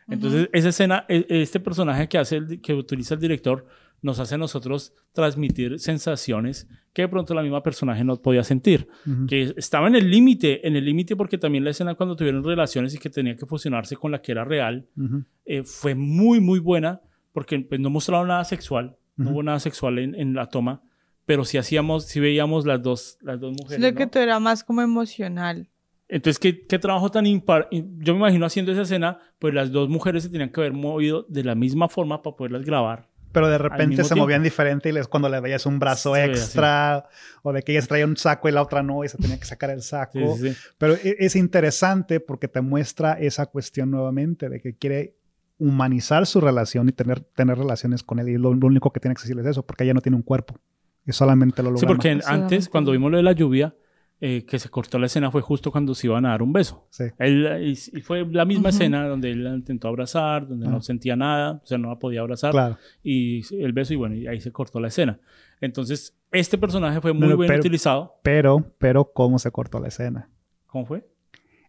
[0.08, 3.66] Entonces, esa escena, e- este personaje que hace, el- que utiliza el director,
[4.02, 8.86] nos hace a nosotros transmitir sensaciones que de pronto la misma personaje no podía sentir.
[9.06, 9.26] Ujú.
[9.26, 12.94] Que estaba en el límite, en el límite porque también la escena cuando tuvieron relaciones
[12.94, 15.24] y que tenía que fusionarse con la que era real, Ujú.
[15.46, 17.00] eh, fue muy, muy buena
[17.32, 20.82] porque pues, no mostraron nada sexual, no hubo nada sexual en, en la toma,
[21.26, 23.94] pero sí hacíamos, sí veíamos las dos, las dos mujeres.
[23.94, 24.10] Que ¿no?
[24.10, 25.68] tú era más como emocional.
[26.08, 27.68] Entonces, ¿qué, qué trabajo tan impar.
[27.72, 31.26] Yo me imagino haciendo esa escena, pues las dos mujeres se tenían que haber movido
[31.28, 33.08] de la misma forma para poderlas grabar.
[33.32, 34.24] Pero de repente se tiempo.
[34.24, 37.06] movían diferente y les, cuando le veías un brazo Se extra
[37.42, 39.44] o de que ella traía un saco y la otra no y se tenía que
[39.44, 40.36] sacar el saco.
[40.36, 40.56] Sí, sí, sí.
[40.78, 45.16] Pero e- es interesante porque te muestra esa cuestión nuevamente de que quiere
[45.58, 48.28] humanizar su relación y tener, tener relaciones con él.
[48.28, 50.22] Y lo, lo único que tiene que decirle es eso, porque ella no tiene un
[50.22, 50.58] cuerpo.
[51.06, 51.88] Es solamente lo Sí, holograma.
[51.94, 53.74] porque antes, cuando vimos lo de la lluvia,
[54.20, 56.86] eh, que se cortó la escena fue justo cuando se iban a dar un beso.
[56.90, 57.04] Sí.
[57.18, 60.70] Él, y, y fue la misma escena donde él la intentó abrazar, donde Ah.
[60.70, 62.50] no sentía nada, o sea, no la podía abrazar.
[62.52, 62.78] Claro.
[63.02, 65.20] Y el beso, y bueno, y ahí se cortó la escena.
[65.60, 68.14] Entonces, este personaje fue muy bien pero- utilizado.
[68.22, 70.30] Pero, pero, ¿cómo se cortó la escena?
[70.66, 71.06] ¿Cómo fue?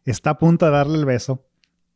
[0.05, 1.45] Está a punto de darle el beso,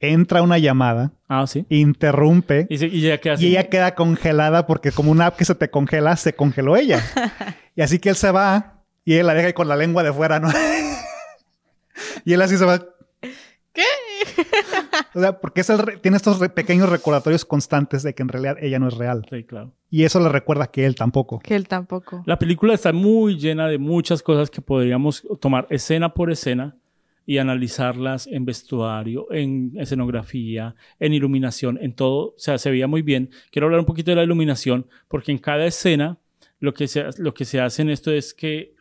[0.01, 1.65] entra una llamada, Ah, sí.
[1.69, 3.45] interrumpe Y, se- y ya queda así.
[3.47, 6.99] y ella queda congelada porque como una app que se te congela, se congeló ella.
[7.75, 10.11] y así que él se va y él la deja ahí con la lengua de
[10.13, 10.49] fuera, ¿no?
[12.25, 12.79] y él así se va.
[13.73, 13.83] ¿Qué?
[15.13, 18.29] O sea, porque es el re- tiene estos re- pequeños recordatorios constantes de que en
[18.29, 19.25] realidad ella no es real.
[19.29, 19.73] Sí, claro.
[19.89, 21.39] Y eso le recuerda que él tampoco.
[21.39, 22.23] Que él tampoco.
[22.25, 26.75] La película está muy llena de muchas cosas que podríamos tomar escena por escena
[27.25, 32.29] y analizarlas en vestuario, en escenografía, en iluminación, en todo.
[32.29, 33.29] O sea, se veía muy bien.
[33.51, 36.17] Quiero hablar un poquito de la iluminación, porque en cada escena
[36.59, 38.75] lo que se, lo que se hace en esto es que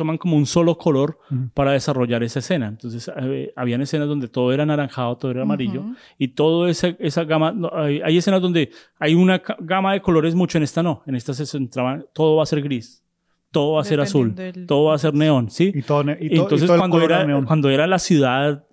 [0.00, 1.18] toman como un solo color
[1.52, 2.68] para desarrollar esa escena.
[2.68, 5.84] Entonces, eh, habían escenas donde todo era anaranjado, todo era amarillo,
[6.16, 10.34] y todo esa, esa gama, no, hay, hay escenas donde hay una gama de colores
[10.34, 13.04] mucho, en esta no, en esta se centraban, todo va a ser gris,
[13.50, 15.72] todo va a ser azul, del- todo va a ser neón, ¿sí?
[15.74, 17.44] Y todo, ne- y to- y Entonces todo cuando era, neón.
[17.44, 18.64] cuando era la ciudad,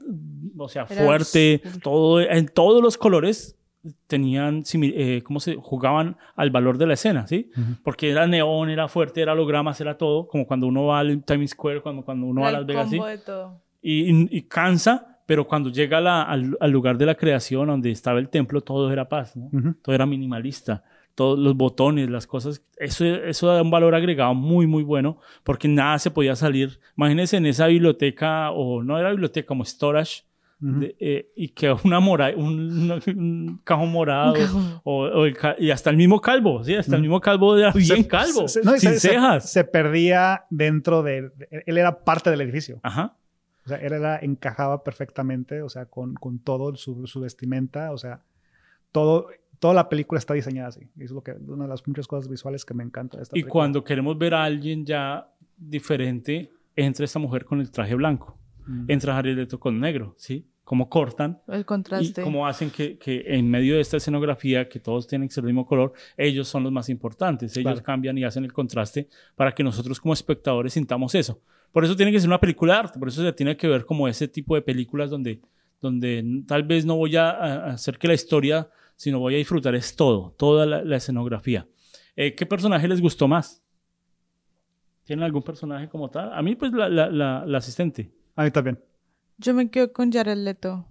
[0.58, 3.56] o sea, Era fuerte, todo, en todos los colores,
[4.08, 7.52] tenían, eh, ¿cómo se jugaban al valor de la escena, ¿sí?
[7.84, 11.52] Porque era neón, era fuerte, era hologramas, era todo, como cuando uno va al Times
[11.52, 12.98] Square, cuando, cuando uno va a Era Las Vegas, ¿sí?
[12.98, 13.62] combo de todo.
[13.82, 18.30] y, cansa, pero cuando llega la- al, al lugar de la creación, donde estaba el
[18.30, 19.34] templo, todo era paz.
[19.82, 20.84] Todo era minimalista.
[21.18, 25.68] Todos los botones, las cosas, eso, eso da un valor agregado muy, muy bueno, porque
[25.68, 26.80] nada se podía salir.
[26.96, 30.26] Imagínense en esa biblioteca, o no era biblioteca, como storage,
[30.62, 30.80] Ujú.
[30.82, 34.82] de- eh, y que una mora, un, un cajón morado, Un cajón.
[34.84, 36.76] O, o el ca- y hasta el mismo calvo, ¿sí?
[36.76, 39.50] Hasta el mismo calvo era bien Se- calvo, se- no, sin se- cejas.
[39.52, 42.80] Se, perdía dentro de, de- Él era parte del edificio.
[42.84, 43.16] Ajá.
[43.66, 47.98] O sea, él era, encajaba perfectamente, o sea, con, con todo su, su vestimenta, o
[47.98, 48.22] sea,
[48.92, 49.28] todo,
[49.60, 50.82] toda la película está diseñada así.
[50.98, 53.34] Y Es lo que, una de las muchas cosas visuales que me encanta de esta
[53.38, 53.52] Y película.
[53.52, 58.86] cuando queremos ver a alguien ya diferente, entra esta mujer con el traje blanco, Mm.
[58.92, 60.46] entra Jared Leto con negro, ¿sí?
[60.66, 62.22] Cómo cortan El y contraste.
[62.22, 65.54] cómo hacen que, que en medio de esta escenografía, que todos tienen que ser del
[65.54, 67.56] mismo color, ellos son los más importantes.
[67.56, 67.84] Ellos Claro.
[67.84, 71.40] cambian y hacen el contraste para que nosotros como espectadores sintamos eso.
[71.72, 73.86] Por eso tiene que ser una película de arte, por eso se tiene que ver
[73.86, 75.40] como ese tipo de películas donde,
[75.80, 78.68] donde tal vez no voy a, a hacer que la historia,
[78.98, 81.66] sino voy a disfrutar es todo, toda la, la escenografía.
[82.18, 83.64] Eh, ¿Qué personaje les gustó más?
[85.06, 86.34] ¿Tienen algún personaje como tal?
[86.34, 88.12] A mí, pues, la, la, la, la asistente.
[88.36, 88.80] A mí también.
[89.38, 90.86] Yo me quedo con Jared Leto.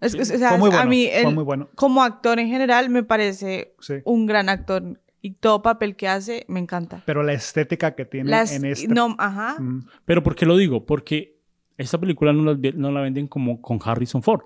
[0.00, 0.82] Es, Sí, o sea, fue muy bueno.
[0.82, 1.68] a mí, fue él, muy bueno.
[1.74, 3.94] como actor en general, me parece Sí.
[4.04, 5.00] un gran actor.
[5.22, 7.02] Y todo papel que hace, me encanta.
[7.04, 8.88] Pero la estética que tiene Las, en este.
[8.88, 9.60] no, ajá.
[9.60, 10.86] Mm, Pero ¿por qué lo digo?
[10.86, 11.38] Porque
[11.76, 14.42] esta película no la, ve- no la venden como con Harrison Ford,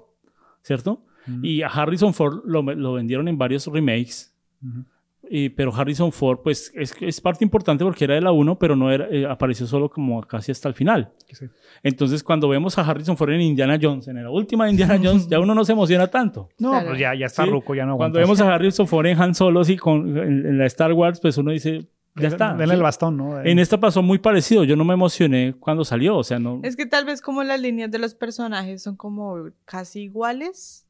[0.62, 1.04] ¿cierto?
[1.26, 4.84] Mm, Y a Harrison Ford lo, lo vendieron en varios remakes, ujú.
[5.30, 8.76] y, pero Harrison Ford pues es, es parte importante porque era de la 1, pero
[8.76, 11.12] no era, eh, apareció solo como casi hasta el final.
[11.32, 11.46] Sí.
[11.82, 15.26] Entonces cuando vemos a Harrison Ford en Indiana Jones, en la última de Indiana Jones,
[15.28, 16.48] ya uno no se emociona tanto.
[16.58, 16.88] No, Claro.
[16.88, 18.38] pues ya, ya está Sí, ruco, ya no Cuando aguantas.
[18.38, 21.36] vemos a Harrison Ford en Han Solo, sí, con, en, en la Star Wars, pues
[21.38, 22.50] uno dice, ya está.
[22.54, 22.76] Denle sí.
[22.76, 23.40] el bastón, ¿no?
[23.42, 26.60] En esta pasó muy parecido, yo no me emocioné cuando salió, o sea, no...
[26.62, 30.83] Es que tal vez como las líneas de los personajes son como casi iguales.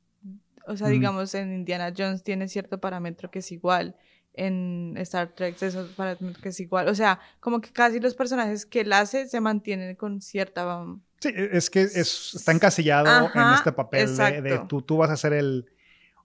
[0.66, 0.92] O sea, Mm.
[0.92, 3.96] digamos, en Indiana Jones tiene cierto parámetro que es igual.
[4.37, 6.88] En Star Trek es otro parámetro que es igual.
[6.88, 10.81] O sea, como que casi los personajes que él hace se mantienen con cierta...
[10.83, 14.96] um, Sí, es que es, está encasillado Ajá, en este papel de, de tú, tú
[14.98, 15.66] vas a ser el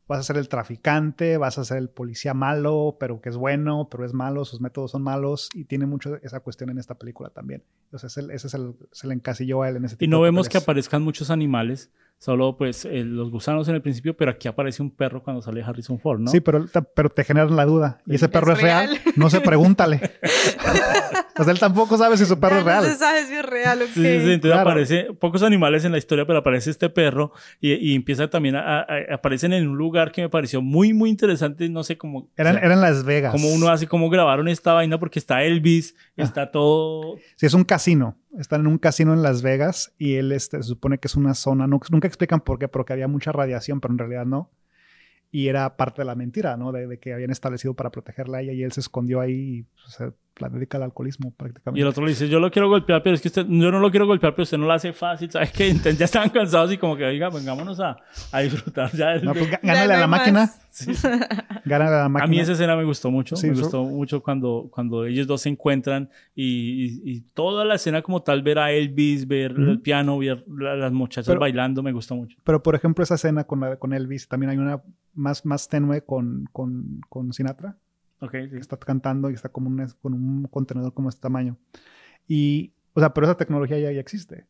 [0.08, 3.88] vas a ser el traficante, vas a ser el policía malo, pero que es bueno,
[3.92, 7.30] pero es malo, sus métodos son malos y tiene mucho esa cuestión en esta película
[7.30, 7.64] también.
[7.86, 10.18] Entonces el- ese es el, se le encasilló a él en ese tipo Y no
[10.18, 14.30] de vemos que aparezcan muchos animales, solo pues eh, los gusanos en el principio, pero
[14.32, 16.30] aquí aparece un perro cuando sale Harrison Ford, ¿no?
[16.30, 18.02] Sí, pero, pero te generan la duda.
[18.06, 18.90] ¿Y ese perro es, real?
[18.90, 19.02] real?
[19.16, 20.02] No sé, pregúntale.
[21.38, 22.84] o sea, él tampoco sabe si su perro Ya es real.
[22.84, 24.70] No se sabe si es real o Sí, sí, sí, entonces Claro.
[24.70, 28.80] aparece pocos animales en la historia, pero aparece este perro y, y empieza también a,
[28.80, 32.30] a- a- aparecen en un lugar que me pareció muy, muy interesante, no sé cómo...
[32.36, 33.32] Eran, o sea, eran Las Vegas.
[33.32, 36.24] Como uno hace, cómo grabaron esta vaina, porque está Elvis, Ah.
[36.24, 37.16] está todo...
[37.38, 38.18] Sí, es un casino.
[38.38, 41.34] Están en un casino en Las Vegas y él este, se supone que es una
[41.34, 44.52] zona, no- nunca explican por qué, porque había mucha radiación, pero en realidad no.
[45.32, 46.72] Y era parte de la mentira, ¿no?
[46.72, 50.14] De, que habían establecido para protegerla a ella y él se escondió ahí y pues,
[50.40, 51.80] la dedica al alcoholismo prácticamente.
[51.80, 53.80] Y el otro le dice, yo lo quiero golpear, pero es que usted, yo no
[53.80, 55.68] lo quiero golpear, pero usted no lo hace fácil, ¿sabes qué?
[55.70, 57.98] Entonces ya estaban cansados y como que, oiga, vengámonos a,
[58.32, 59.26] a disfrutar ya del...
[59.26, 60.50] No, pues, gánale a la máquina.
[60.72, 60.92] Sí.
[61.66, 62.26] Gánale a la máquina.
[62.26, 65.26] A mí esa escena me gustó mucho, Sí, me eso- gustó mucho cuando, cuando ellos
[65.28, 69.54] dos se encuentran y, y- y toda la escena como tal, ver a Elvis, ver
[69.54, 69.62] Ujú.
[69.64, 72.38] el piano, ver la- las muchachas Pero- bailando, me gustó mucho.
[72.44, 74.82] Pero, por ejemplo, esa escena con, la- con Elvis, también hay una
[75.16, 77.76] más, más tenue con, con, con Sinatra.
[78.22, 78.50] Ok, sí.
[78.50, 81.58] que está cantando y está como un, con un contenedor como este tamaño.
[82.28, 84.46] Y, o sea, pero esa tecnología ya, ya existe.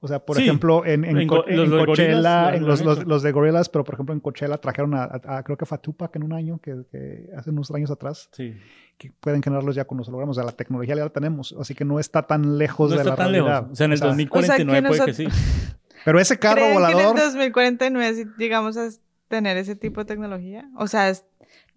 [0.00, 0.42] O sea, por Sí.
[0.44, 2.12] ejemplo, en, en, En Co- Go- los en de Coachella,
[2.44, 5.02] Gorillaz, en lo los, los, los de Gorillaz, pero por ejemplo en Coachella trajeron a,
[5.02, 7.90] a- a- creo que fue a Tupac en un año, que, que hace unos años
[7.90, 8.54] atrás, Sí.
[8.96, 10.36] que pueden generarlos ya con los hologramas.
[10.36, 13.02] O sea, la tecnología ya la tenemos, así que no está tan lejos No de
[13.02, 13.62] está la tan realidad.
[13.62, 13.72] lejos.
[13.72, 15.42] O sea, en el O sea, 2049 O sea, puede que que sí.
[16.04, 16.96] Pero ese carro ¿Creen volador...
[16.96, 18.88] que en el 2049 sí llegamos a
[19.26, 20.70] tener ese tipo de tecnología?
[20.76, 21.24] O sea, es-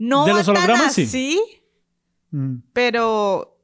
[0.02, 1.04] no De va los tan hologramas, sí.
[1.04, 1.42] así,
[2.32, 2.58] Mm.
[2.74, 3.58] pero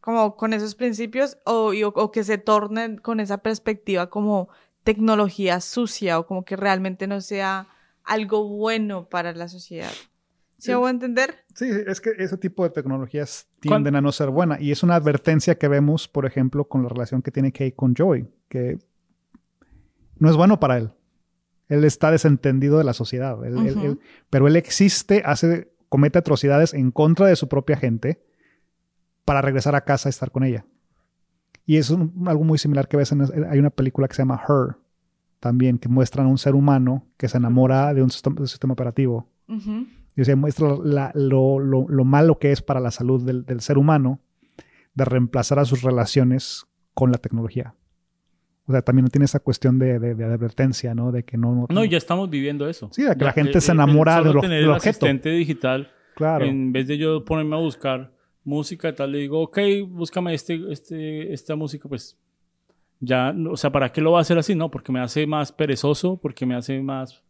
[0.00, 4.48] como con esos principios o, y- o- o que se tornen con esa perspectiva como
[4.82, 7.68] tecnología sucia o como que realmente no sea
[8.02, 9.92] algo bueno para la sociedad.
[10.58, 10.72] ¿Sí Sí.
[10.72, 11.36] hago entender?
[11.54, 14.60] Sí, es que ese tipo de tecnologías ¿Cuán- tienden a no ser buena.
[14.60, 17.94] Y es una advertencia que vemos, por ejemplo, con la relación que tiene Kay con
[17.96, 18.78] Joey, que
[20.18, 20.90] no es bueno para él.
[21.68, 23.42] Él está desentendido de la sociedad.
[23.44, 23.98] Él- él-
[24.30, 28.22] pero él existe, hace, comete atrocidades en contra de su propia gente
[29.24, 30.66] para regresar a casa y estar con ella.
[31.66, 33.22] Y es un- algo muy similar que ves en...
[33.50, 34.76] Hay una película que se llama Her,
[35.40, 38.48] también, que muestran a un ser humano que se enamora de un sistema, de un
[38.48, 39.28] sistema operativo.
[40.16, 43.60] Y se muestra la- lo, lo- lo malo que es para la salud del, del
[43.60, 44.20] ser humano
[44.94, 47.74] de reemplazar a sus relaciones con la tecnología.
[48.66, 51.12] O sea, también tiene esa cuestión de, de- de advertencia, ¿no?
[51.12, 51.54] De que no...
[51.54, 52.88] no, No, ya estamos viviendo eso.
[52.92, 54.88] Sí, de que la gente eh, se eh, enamora de lo- tener del el objeto.
[55.06, 56.44] asistente digital, Claro.
[56.46, 58.12] en vez de yo ponerme a buscar
[58.44, 62.16] música y tal, le digo, ok, búscame este, este, esta música, pues
[63.00, 64.54] ya, o sea, ¿para qué lo va a hacer así?
[64.54, 67.22] No, porque me hace más perezoso, porque me hace más,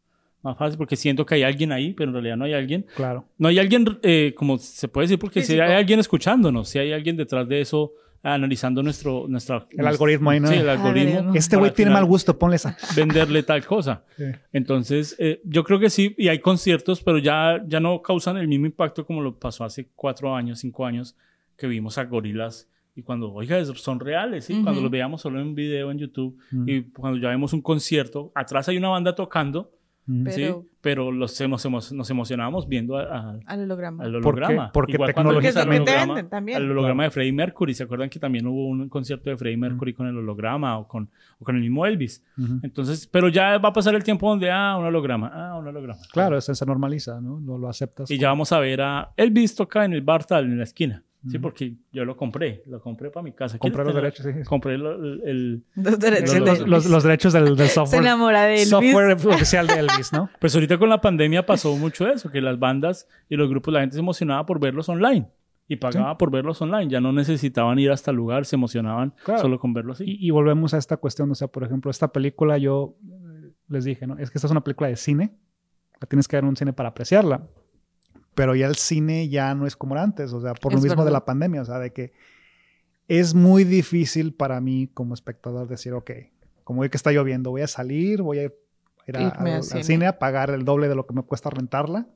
[0.42, 2.86] más fácil, porque siento que hay alguien ahí, pero en realidad no hay alguien.
[2.94, 3.24] Claro.
[3.38, 6.92] No hay alguien, eh, como se puede decir, porque si hay alguien escuchándonos, si hay
[6.92, 7.92] alguien detrás de eso,
[8.32, 9.66] analizando nuestro, nuestra...
[9.70, 10.48] El algoritmo ahí, ¿no?
[10.48, 11.34] Sí, el algoritmo.
[11.34, 12.76] Este güey tiene mal gusto, ponle esa.
[12.96, 14.02] Venderle tal cosa.
[14.16, 14.24] Sí.
[14.52, 18.48] Entonces, eh, yo creo que sí, y hay conciertos, pero ya, ya no causan el
[18.48, 21.16] mismo impacto como lo pasó hace cuatro años, cinco años,
[21.56, 22.68] que vimos a gorilas.
[22.96, 24.54] Y cuando, oiga, son reales, ¿sí?
[24.54, 24.82] Cuando Ujú.
[24.82, 26.68] los veíamos solo en video en YouTube, Mm.
[26.68, 29.70] y cuando ya vemos un concierto, atrás hay una banda tocando,
[30.06, 30.26] Mm.
[30.28, 30.40] ¿sí?
[30.42, 34.04] Pero- Pero los, nos, emo- nos emocionábamos viendo a- a- Al holograma.
[34.04, 34.28] al ¿Por qué?
[34.28, 34.70] holograma.
[34.72, 36.58] Porque tecnología te holograma- venden, también.
[36.58, 37.72] Al holograma de Freddie Mercury.
[37.72, 41.08] ¿Se acuerdan que también hubo un concierto de Freddie Mercury con el holograma o con,
[41.38, 42.22] o con el mismo Elvis?
[42.62, 45.98] Entonces, pero ya va a pasar el tiempo donde, ah, un holograma, ah, un holograma.
[46.12, 47.40] Claro, eso se normaliza, ¿no?
[47.40, 48.10] Lo, lo aceptas.
[48.10, 51.02] Y ya vamos a ver a Elvis toca en el bar tal, en la esquina.
[51.30, 53.58] Sí, porque yo lo compré, lo compré para mi casa.
[53.58, 54.48] Compré ¿Quieres los derechos, sí.
[54.48, 56.70] Compré lo- el, el- Los derechos Los- de los, Elvis.
[56.70, 58.02] los- los derechos del, del Se software.
[58.02, 58.68] enamora de Elvis.
[58.68, 60.28] Software oficial de Elvis, ¿no?
[60.38, 63.80] Pues ahorita con la pandemia pasó mucho eso, que las bandas y los grupos, la
[63.80, 65.26] gente se emocionaba por verlos online.
[65.66, 66.90] Y pagaba por verlos online.
[66.90, 69.40] Ya no necesitaban ir hasta el lugar, se emocionaban Claro.
[69.40, 70.04] solo con verlos así.
[70.18, 73.84] Y, y volvemos a esta cuestión, o sea, por ejemplo, esta película yo eh, les
[73.84, 74.18] dije, ¿no?
[74.18, 75.32] Es que esta es una película de cine,
[76.02, 77.46] la tienes que ver en un cine para apreciarla,
[78.34, 80.84] pero ya el cine ya no es como era antes, o sea, por lo Es
[80.84, 81.16] mismo de verdad.
[81.20, 82.12] la pandemia, o sea, de que
[83.08, 86.10] es muy difícil para mí como espectador decir, ok,
[86.64, 88.52] como hoy que está lloviendo, voy a salir, voy a ir
[89.16, 89.84] a- al, al al cine.
[89.84, 92.06] cine a pagar el doble de lo que me cuesta rentarla,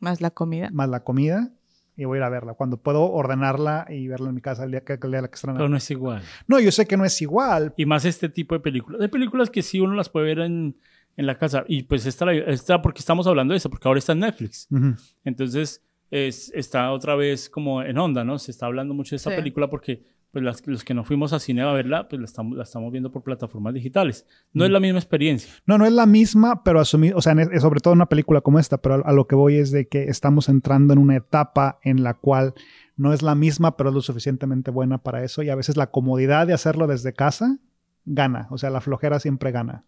[0.00, 0.68] Más la comida.
[0.72, 1.50] más la comida.
[1.96, 2.54] Y voy a ir a verla.
[2.54, 5.58] Cuando puedo ordenarla y verla en mi casa el día que, el día que estrena.
[5.58, 6.22] Pero no es igual.
[6.48, 9.00] No, yo sé que no es igual, Y más este tipo de películas.
[9.00, 10.76] Hay películas que sí uno las puede ver en,
[11.16, 11.64] en la casa.
[11.68, 14.66] Y pues esta, esta, porque estamos hablando de esta, porque ahora está en Netflix.
[14.70, 14.94] Ujú.
[15.24, 18.38] Entonces es, está otra vez como en onda, ¿no?
[18.38, 19.36] Se está hablando mucho de esta Sí.
[19.36, 22.56] película porque pues las- los que no fuimos a cine a verla, pues la estamos,
[22.56, 24.26] la estamos viendo por plataformas digitales.
[24.52, 25.52] No es la misma experiencia.
[25.64, 28.58] No, no es la misma, pero asumir, o sea, sobre todo en una película como
[28.58, 31.78] esta, pero a, a lo que voy es de que estamos entrando en una etapa
[31.84, 32.52] en la cual
[32.96, 35.92] no es la misma, pero es lo suficientemente buena para eso y a veces la
[35.92, 37.58] comodidad de hacerlo desde casa
[38.04, 39.84] gana, o sea, la flojera siempre gana.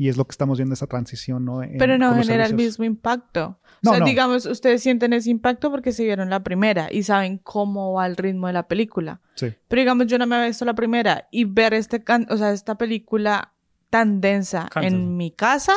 [0.00, 1.62] Y es lo que estamos viendo esa transición, ¿no?
[1.62, 3.58] En- Pero no genera el mismo impacto.
[3.82, 4.06] No, o sea, no.
[4.06, 8.16] digamos, ustedes sienten ese impacto porque se vieron la primera y saben cómo va el
[8.16, 9.20] ritmo de la película.
[9.34, 9.52] Sí.
[9.68, 12.50] Pero digamos, yo no me había visto la primera y ver este can- o sea,
[12.52, 13.52] esta película
[13.90, 15.74] tan densa en mi casa,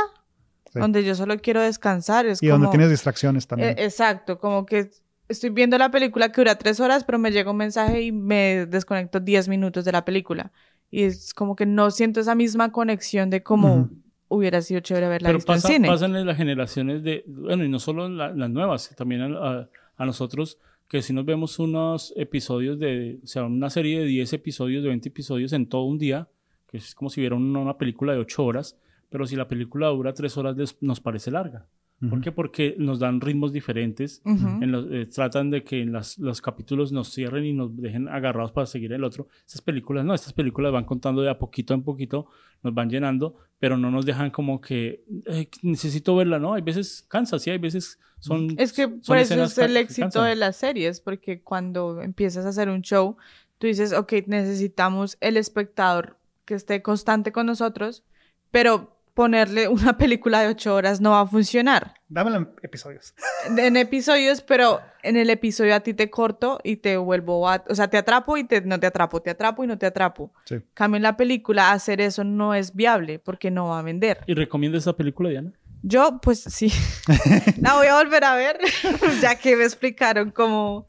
[0.71, 0.79] Sí.
[0.79, 2.59] donde yo solo quiero descansar, es Y como...
[2.59, 3.71] donde tienes distracciones también.
[3.71, 4.89] Eh, exacto, como que
[5.27, 8.67] estoy viendo la película que dura tres horas, pero me llega un mensaje y me
[8.67, 10.53] desconecto diez minutos de la película.
[10.89, 14.02] Y es como que no siento esa misma conexión de cómo Ujú.
[14.33, 15.87] Hubiera sido chévere verla Pero visto pasa, en cine.
[15.87, 19.27] pasan en las generaciones de, bueno, y no solo en la- las nuevas, también a,
[19.59, 24.05] a- a nosotros, que si nos vemos unos episodios de, o sea, una serie de
[24.05, 26.27] 10 episodios, de 20 episodios en todo un día,
[26.69, 28.77] que es como si viera una, una película de 8 horas,
[29.09, 31.65] pero si la película dura 3 horas, les- nos parece larga.
[32.09, 32.33] ¿Por qué?
[32.33, 34.21] Porque nos dan ritmos diferentes.
[34.25, 34.61] Ujú.
[34.61, 38.09] En los- eh, tratan de que en las- los capítulos nos cierren y nos dejen
[38.09, 39.27] agarrados para seguir el otro.
[39.45, 42.27] Estas películas no, estas películas van contando de a poquito en poquito,
[42.61, 46.53] nos van llenando, pero no nos dejan como que "Ay, necesito verla, ¿no?
[46.55, 48.47] Hay veces cansa, sí, hay veces son.
[48.57, 50.25] Es que son por eso es el éxito cansan.
[50.25, 53.15] de las series, porque cuando empiezas a hacer un show,
[53.59, 58.03] tú dices, ok, necesitamos el espectador que esté constante con nosotros,
[58.51, 61.93] pero ponerle una película de ocho horas no va a funcionar.
[62.07, 63.13] Dámelo en episodios.
[63.57, 67.63] En episodios, pero en el episodio a ti te corto y te vuelvo a...
[67.69, 70.31] O sea, te atrapo y te, no te atrapo, te atrapo y no te atrapo.
[70.45, 70.57] Sí.
[70.73, 74.19] Cambio en la película, hacer eso no es viable porque no va a vender.
[74.27, 75.51] ¿Y recomienda esa película, Diana?
[75.85, 76.71] Yo, pues sí.
[77.61, 78.57] la voy a volver a ver,
[79.21, 80.87] ya que me explicaron cómo,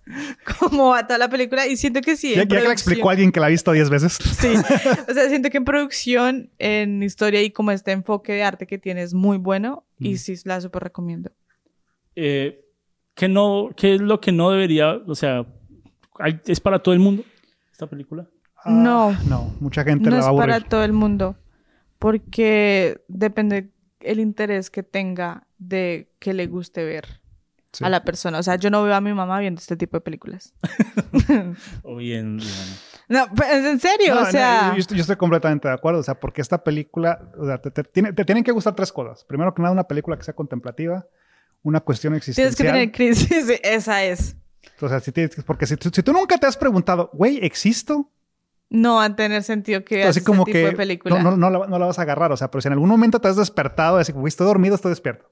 [0.58, 1.66] cómo va toda la película.
[1.66, 2.32] Y siento que sí.
[2.36, 4.12] Ya, que la explicó alguien que la ha visto 10 veces.
[4.14, 4.54] Sí.
[5.10, 8.78] O sea, siento que en producción, en historia y como este enfoque de arte que
[8.78, 9.84] tiene es muy bueno.
[9.98, 11.30] Y sí, la súper recomiendo.
[12.14, 12.64] Eh,
[13.14, 15.44] ¿qué, no, ¿Qué es lo que no debería, o sea,
[16.46, 17.24] es para todo el mundo
[17.72, 18.28] esta película?
[18.64, 19.10] No.
[19.10, 20.48] Ah, No, mucha gente No la es va a aburrir.
[20.50, 21.36] para todo el mundo.
[21.98, 23.70] Porque depende
[24.04, 27.20] el interés que tenga de que le guste ver
[27.72, 27.84] Sí.
[27.84, 28.38] a la persona.
[28.38, 30.54] O sea, yo no veo a mi mamá viendo este tipo de películas.
[31.82, 32.38] O bien.
[33.08, 34.72] No, pero es en serio, No, o no, sea.
[34.74, 36.00] yo, estoy, yo estoy completamente de acuerdo.
[36.00, 38.92] O sea, porque esta película, o sea, te, te tiene- te tienen que gustar tres
[38.92, 39.24] cosas.
[39.24, 41.06] Primero que nada, una película que sea contemplativa,
[41.62, 42.54] una cuestión existencial.
[42.54, 44.36] Tienes que tener crisis, esa es.
[44.80, 48.10] O sea, si tienes- porque si, tú- si tú nunca te has preguntado, güey, ¿existo?
[48.70, 51.22] No va a tener sentido que veas Así como tipo que de película.
[51.22, 52.32] no, no, no la, no la vas a agarrar.
[52.32, 54.90] O sea, pero si en algún momento te has despertado, así, güey, estoy dormido, estoy
[54.90, 55.30] despierto.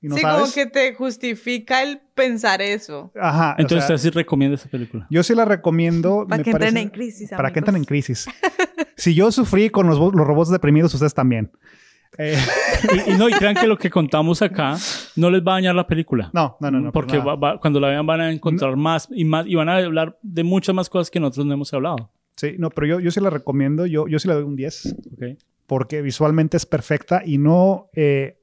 [0.00, 0.40] Y no sí, sabes.
[0.40, 3.12] como que te justifica el pensar eso.
[3.18, 3.54] Ajá.
[3.56, 5.06] o Entonces, sea, usted sí recomienda esa película.
[5.08, 6.26] yo sí la recomiendo.
[6.28, 7.30] Para me que entren en crisis.
[7.30, 8.26] Para que entren en crisis.
[8.96, 11.50] si yo sufrí con los, bo- los robots deprimidos, ustedes también.
[12.18, 12.36] Eh,
[13.06, 14.76] Y, y no, y crean que lo que contamos acá
[15.14, 16.30] no les va a dañar la película.
[16.32, 16.90] no, no, no, no.
[16.92, 19.76] por Porque va- cuando la vean van a encontrar más y más y van a
[19.76, 22.10] hablar de muchas más cosas que nosotros no hemos hablado.
[22.36, 23.86] Sí, no, pero yo, yo sí la recomiendo.
[23.86, 24.94] Yo, yo sí le doy un 10.
[25.12, 25.38] ¿ok?
[25.64, 28.36] porque visualmente es perfecta y no eh,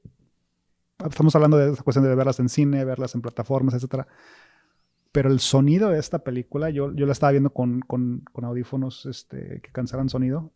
[1.08, 4.08] estamos hablando de esa cuestión de verlas en cine, verlas en plataformas, etcétera.
[5.12, 9.06] Pero el sonido de esta película, yo, yo la estaba viendo con, con- con audífonos
[9.06, 10.52] este, que cancelan sonido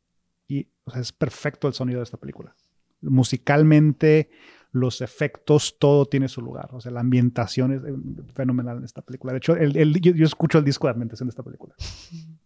[0.49, 2.55] y o sea, es perfecto el sonido de esta película.
[3.01, 4.30] Musicalmente,
[4.75, 6.68] los efectos, todo tiene su lugar.
[6.72, 7.95] O sea, la ambientación es eh,
[8.35, 9.33] fenomenal en esta película.
[9.33, 11.75] De hecho, el- el- yo, yo escucho el disco de ambientación de esta película.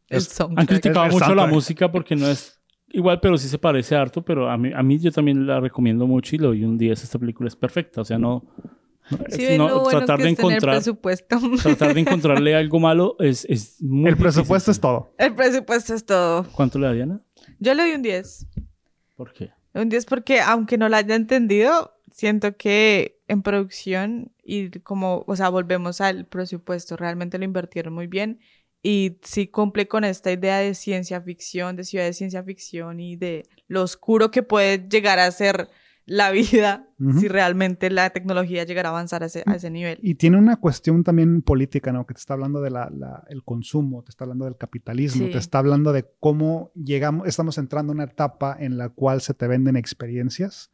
[0.08, 0.40] El Es-.
[0.40, 2.60] Han criticado el mucho la música porque no es
[2.90, 4.22] igual, pero sí se parece harto.
[4.22, 7.02] Pero a mí, a mí yo también la recomiendo mucho y lo doy un 10.
[7.02, 8.02] Esta película es perfecta.
[8.02, 8.44] O sea, no.
[9.30, 11.38] Sí, es- no- bueno tratar de es encontrar presupuesto.
[11.62, 14.80] tratar de encontrarle algo malo es, es muy El presupuesto es difícil.
[14.82, 15.14] todo.
[15.16, 16.44] El presupuesto es todo.
[16.52, 17.20] ¿Cuánto le da Diana?
[17.58, 18.46] Yo le doy un 10.
[19.16, 19.50] ¿Por qué?
[19.74, 25.36] Un 10 porque aunque no la haya entendido, siento que en producción y como, o
[25.36, 28.40] sea, volvemos al presupuesto, realmente lo invirtieron muy bien
[28.82, 33.14] y sí cumple con esta idea de ciencia ficción, de ciudad de ciencia ficción y
[33.14, 35.68] de lo oscuro que puede llegar a ser
[36.08, 37.20] la vida Ujú.
[37.20, 39.98] si realmente la tecnología llegara a avanzar a ese, a ese nivel.
[40.02, 42.06] Y tiene una cuestión también política, ¿no?
[42.06, 42.74] Que te está hablando del
[43.28, 45.32] el consumo, te está hablando del capitalismo, Sí.
[45.32, 49.34] te está hablando de cómo llegamos, estamos entrando a una etapa en la cual se
[49.34, 50.70] te venden experiencias.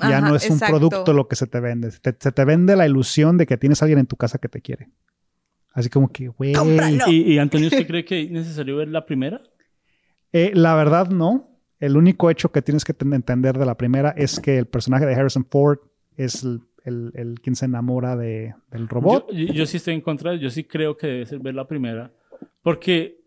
[0.00, 0.78] ya Ajá, no es un exacto.
[0.78, 1.90] producto lo que se te vende.
[1.90, 4.38] Se te, se te vende la ilusión de que tienes a alguien en tu casa
[4.38, 4.88] que te quiere.
[5.72, 6.54] Así como que, güey.
[7.08, 9.42] ¿Y, y Antonio, usted cree que es necesario ver la primera?
[10.32, 11.57] Eh, la verdad, no.
[11.80, 15.06] El único hecho que tienes que ten- entender de la primera es que el personaje
[15.06, 15.78] de Harrison Ford
[16.16, 19.28] es el, el- el quien se enamora de, del robot.
[19.32, 21.66] Yo, yo- yo sí estoy en contra, yo sí creo que debe ser ver la
[21.68, 22.10] primera,
[22.62, 23.18] porque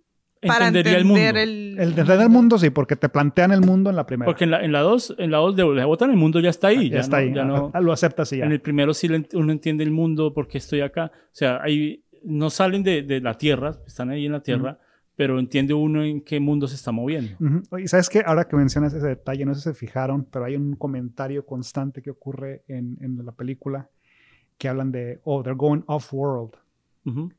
[0.42, 1.80] Para entendería entender el mundo.
[1.80, 4.26] el, El de del mundo, sí, porque te plantean el mundo en la primera.
[4.26, 6.50] Porque en la, en la dos, en la dos de la botan el mundo ya
[6.50, 6.90] está ahí.
[6.90, 7.34] ya, está no- ahí.
[7.34, 8.46] ya no- Ah, Lo aceptas y ya.
[8.46, 11.12] en el primero sí uno entiende el mundo, porque estoy acá.
[11.14, 14.78] O sea, ahí no salen de, de la tierra, están ahí en la tierra,
[15.16, 17.36] pero entiende uno en qué mundo se está moviendo.
[17.40, 17.78] Ujú.
[17.80, 20.56] Y sabes que ahora que mencionas ese detalle, no sé si se fijaron, pero hay
[20.56, 23.90] un comentario constante que ocurre en, en la película
[24.58, 26.52] que hablan de, oh, they're going off-world.
[27.06, 27.32] Ujú.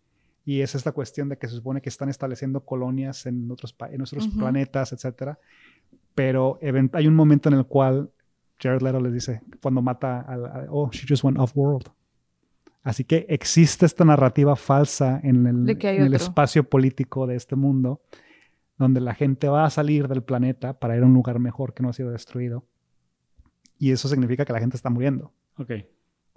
[0.44, 3.88] Y es esta cuestión de que se supone que están estableciendo colonias en otros, pa-
[3.90, 4.38] en otros Ujú.
[4.38, 5.38] planetas, etcétera.
[6.14, 6.58] Pero
[6.92, 8.10] hay un momento en el cual
[8.60, 11.88] Jared Leto les dice, cuando mata al, a- oh, she just went off-world.
[12.82, 18.00] Así que existe esta narrativa falsa en el, en espacio político de este mundo,
[18.76, 21.82] donde la gente va a salir del planeta para ir a un lugar mejor que
[21.82, 22.64] no ha sido destruido.
[23.78, 25.32] Y eso significa que la gente está muriendo.
[25.58, 25.70] Ok.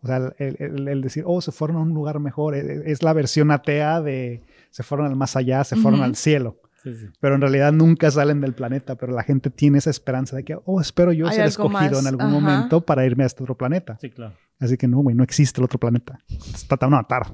[0.01, 3.01] O sea, el, el- el decir, oh, se fueron a un lugar mejor, e- es
[3.01, 6.59] la versión atea de se fueron al más allá, se fueron al cielo.
[6.83, 7.07] Sí, sí.
[7.19, 10.55] Pero en realidad nunca salen del planeta, pero la gente tiene esa esperanza de que,
[10.65, 12.33] oh, espero yo Hay ser escogido en algún ajá.
[12.39, 13.97] momento para irme a este otro planeta.
[13.99, 14.35] Sí, claro.
[14.59, 16.17] Así que no, güey, no existe el otro planeta.
[16.29, 17.33] Está- Te van a matar.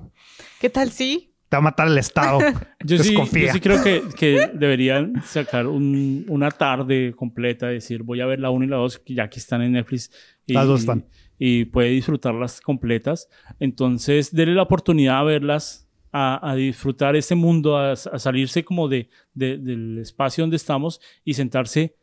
[0.60, 1.28] ¿Qué tal si?
[1.50, 2.40] Te va a matar el Estado.
[2.86, 8.22] Yo sí, yo sí creo que, que deberían sacar un- una tarde completa, decir, voy
[8.22, 10.10] a ver la 1 y la 2, que ya que están en Netflix.
[10.48, 11.06] Y, Las dos están.
[11.38, 13.28] Y, puede disfrutarlas completas.
[13.60, 18.88] Entonces, denle la oportunidad a verlas, a, a disfrutar ese mundo, a, a salirse como
[18.88, 21.96] de, de- del espacio donde estamos y sentarse,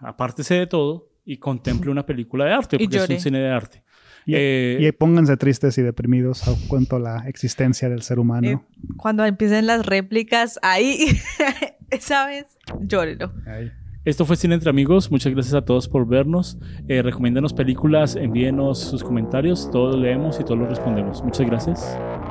[0.00, 3.50] apártese de todo y contemple una película de arte, Y porque es un cine de
[3.50, 3.82] arte.
[4.26, 8.48] Y, Eh, y pónganse tristes y deprimidos a cuanto a la existencia del ser humano.
[8.48, 8.58] Eh,
[8.96, 11.06] Cuando empiecen las réplicas, ahí,
[12.00, 12.46] ¿sabes?
[12.80, 13.32] Llórelo.
[13.46, 13.70] Ahí.
[14.04, 15.10] Esto fue Cine Entre Amigos.
[15.10, 16.58] Muchas gracias a todos por vernos.
[16.88, 19.70] Eh, recomiéndanos películas, envíenos sus comentarios.
[19.70, 21.22] Todos leemos y todos los respondemos.
[21.22, 21.80] Muchas gracias.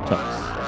[0.08, 0.63] Chao.